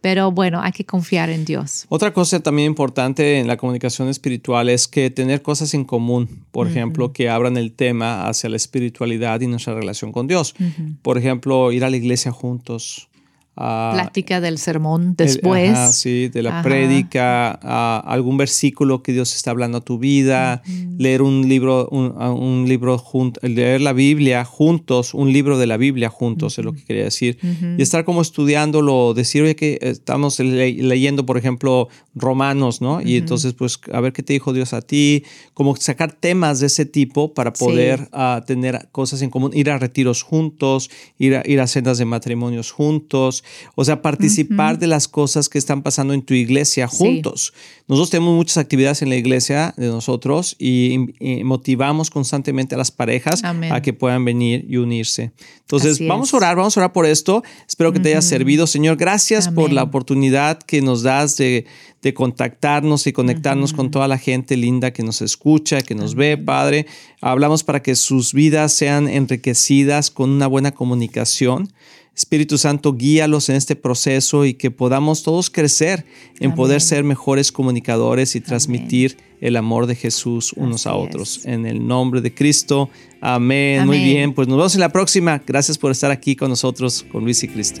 Pero 0.00 0.32
bueno, 0.32 0.60
hay 0.62 0.72
que 0.72 0.84
confiar 0.84 1.28
en 1.30 1.44
Dios. 1.44 1.84
Otra 1.88 2.12
cosa 2.12 2.40
también 2.40 2.66
importante 2.66 3.38
en 3.38 3.46
la 3.46 3.56
comunicación 3.56 4.08
espiritual 4.08 4.68
es 4.68 4.88
que 4.88 5.10
tener 5.10 5.42
cosas 5.42 5.74
en 5.74 5.84
común, 5.84 6.44
por 6.50 6.68
ejemplo, 6.68 7.12
que 7.12 7.28
abran 7.28 7.56
el 7.56 7.72
tema 7.72 8.26
hacia 8.26 8.48
la 8.48 8.56
espiritualidad 8.56 9.40
y 9.42 9.46
nuestra 9.46 9.74
relación 9.74 10.12
con 10.12 10.26
Dios. 10.26 10.54
Por 11.02 11.18
ejemplo, 11.18 11.70
ir 11.72 11.84
a 11.84 11.90
la 11.90 11.96
iglesia 11.96 12.32
juntos, 12.32 13.09
Plática 13.56 14.40
del 14.40 14.56
sermón 14.56 15.14
después. 15.16 15.94
sí, 15.94 16.28
de 16.28 16.42
la 16.42 16.62
prédica, 16.62 17.50
algún 17.98 18.38
versículo 18.38 19.02
que 19.02 19.12
Dios 19.12 19.36
está 19.36 19.50
hablando 19.50 19.78
a 19.78 19.80
tu 19.82 19.98
vida, 19.98 20.62
leer 20.96 21.20
un 21.20 21.46
libro, 21.46 21.86
un, 21.90 22.64
libro 22.66 22.96
junto, 22.96 23.40
leer 23.46 23.82
la 23.82 23.92
Biblia 23.92 24.44
juntos, 24.46 25.12
un 25.12 25.32
libro 25.32 25.58
de 25.58 25.66
la 25.66 25.76
Biblia 25.76 26.08
juntos, 26.08 26.58
es 26.58 26.64
lo 26.64 26.72
que 26.72 26.84
quería 26.84 27.04
decir. 27.04 27.38
Y 27.76 27.82
estar 27.82 28.04
como 28.04 28.22
estudiándolo, 28.22 29.12
decir, 29.12 29.42
oye, 29.42 29.56
que 29.56 29.78
estamos 29.82 30.38
leyendo, 30.38 31.26
por 31.26 31.36
ejemplo, 31.36 31.88
Romanos, 32.14 32.80
¿no? 32.80 33.02
Y 33.02 33.16
entonces, 33.16 33.52
pues, 33.52 33.78
a 33.92 34.00
ver 34.00 34.14
qué 34.14 34.22
te 34.22 34.32
dijo 34.32 34.54
Dios 34.54 34.72
a 34.72 34.80
ti, 34.80 35.24
como 35.52 35.76
sacar 35.76 36.12
temas 36.12 36.60
de 36.60 36.68
ese 36.68 36.86
tipo 36.86 37.34
para 37.34 37.52
poder 37.52 38.08
ah, 38.12 38.42
tener 38.46 38.88
cosas 38.90 39.20
en 39.20 39.28
común, 39.28 39.50
ir 39.54 39.70
a 39.70 39.78
retiros 39.78 40.22
juntos, 40.22 40.90
ir 41.18 41.36
a, 41.36 41.42
ir 41.44 41.60
a 41.60 41.66
cenas 41.66 41.98
de 41.98 42.06
matrimonios 42.06 42.70
juntos 42.70 43.39
o 43.74 43.84
sea, 43.84 44.02
participar 44.02 44.78
de 44.78 44.86
las 44.86 45.08
cosas 45.08 45.48
que 45.48 45.58
están 45.58 45.82
pasando 45.82 46.14
en 46.14 46.22
tu 46.22 46.34
iglesia 46.34 46.86
juntos. 46.86 47.52
Nosotros 47.88 48.10
tenemos 48.10 48.34
muchas 48.36 48.58
actividades 48.58 49.02
en 49.02 49.08
la 49.08 49.16
iglesia 49.16 49.74
de 49.76 49.88
nosotros 49.88 50.56
y, 50.58 50.96
motivamos 51.44 52.10
constantemente 52.10 52.74
a 52.74 52.78
las 52.78 52.90
parejas 52.90 53.42
a 53.44 53.82
que 53.82 53.92
puedan 53.92 54.24
venir 54.24 54.64
y 54.68 54.76
unirse. 54.76 55.32
Entonces, 55.60 56.04
vamos 56.06 56.32
a 56.32 56.36
orar, 56.36 56.56
vamos 56.56 56.76
a 56.76 56.80
orar 56.80 56.92
por 56.92 57.06
esto. 57.06 57.42
Espero 57.68 57.92
que 57.92 58.00
te 58.00 58.10
haya 58.10 58.22
servido, 58.22 58.66
Señor. 58.66 58.96
Gracias 58.96 59.48
por 59.48 59.72
la 59.72 59.82
oportunidad 59.82 60.58
que 60.58 60.82
nos 60.82 61.02
das 61.02 61.36
de, 61.36 61.66
contactarnos 62.14 63.06
y 63.06 63.12
conectarnos 63.12 63.72
con 63.72 63.90
toda 63.90 64.08
la 64.08 64.18
gente 64.18 64.56
linda 64.56 64.92
que 64.92 65.02
nos 65.02 65.22
escucha, 65.22 65.82
que 65.82 65.94
nos 65.94 66.14
ve, 66.14 66.38
Padre. 66.38 66.86
Hablamos 67.20 67.62
para 67.62 67.82
que 67.82 67.94
sus 67.94 68.32
vidas 68.32 68.72
sean 68.72 69.08
enriquecidas 69.08 70.10
con 70.10 70.30
una 70.30 70.46
buena 70.46 70.72
comunicación. 70.72 71.72
Espíritu 72.14 72.58
Santo, 72.58 72.92
guíalos 72.94 73.48
en 73.48 73.56
este 73.56 73.76
proceso 73.76 74.44
y 74.44 74.54
que 74.54 74.70
podamos 74.70 75.22
todos 75.22 75.48
crecer 75.48 76.04
en 76.38 76.54
poder 76.54 76.80
ser 76.80 77.04
mejores 77.04 77.50
comunicadores 77.50 78.36
y 78.36 78.40
transmitir 78.40 79.16
el 79.40 79.56
amor 79.56 79.86
de 79.86 79.94
Jesús 79.94 80.52
unos 80.54 80.86
a 80.86 80.94
otros. 80.94 81.46
En 81.46 81.64
el 81.66 81.86
nombre 81.86 82.20
de 82.20 82.34
Cristo. 82.34 82.90
Amén. 83.20 83.86
Muy 83.86 83.98
bien, 83.98 84.34
pues 84.34 84.48
nos 84.48 84.58
vemos 84.58 84.74
en 84.74 84.80
la 84.80 84.90
próxima. 84.90 85.42
Gracias 85.46 85.78
por 85.78 85.90
estar 85.92 86.10
aquí 86.10 86.36
con 86.36 86.50
nosotros, 86.50 87.06
con 87.10 87.24
Luis 87.24 87.42
y 87.42 87.48
Cristo. 87.48 87.80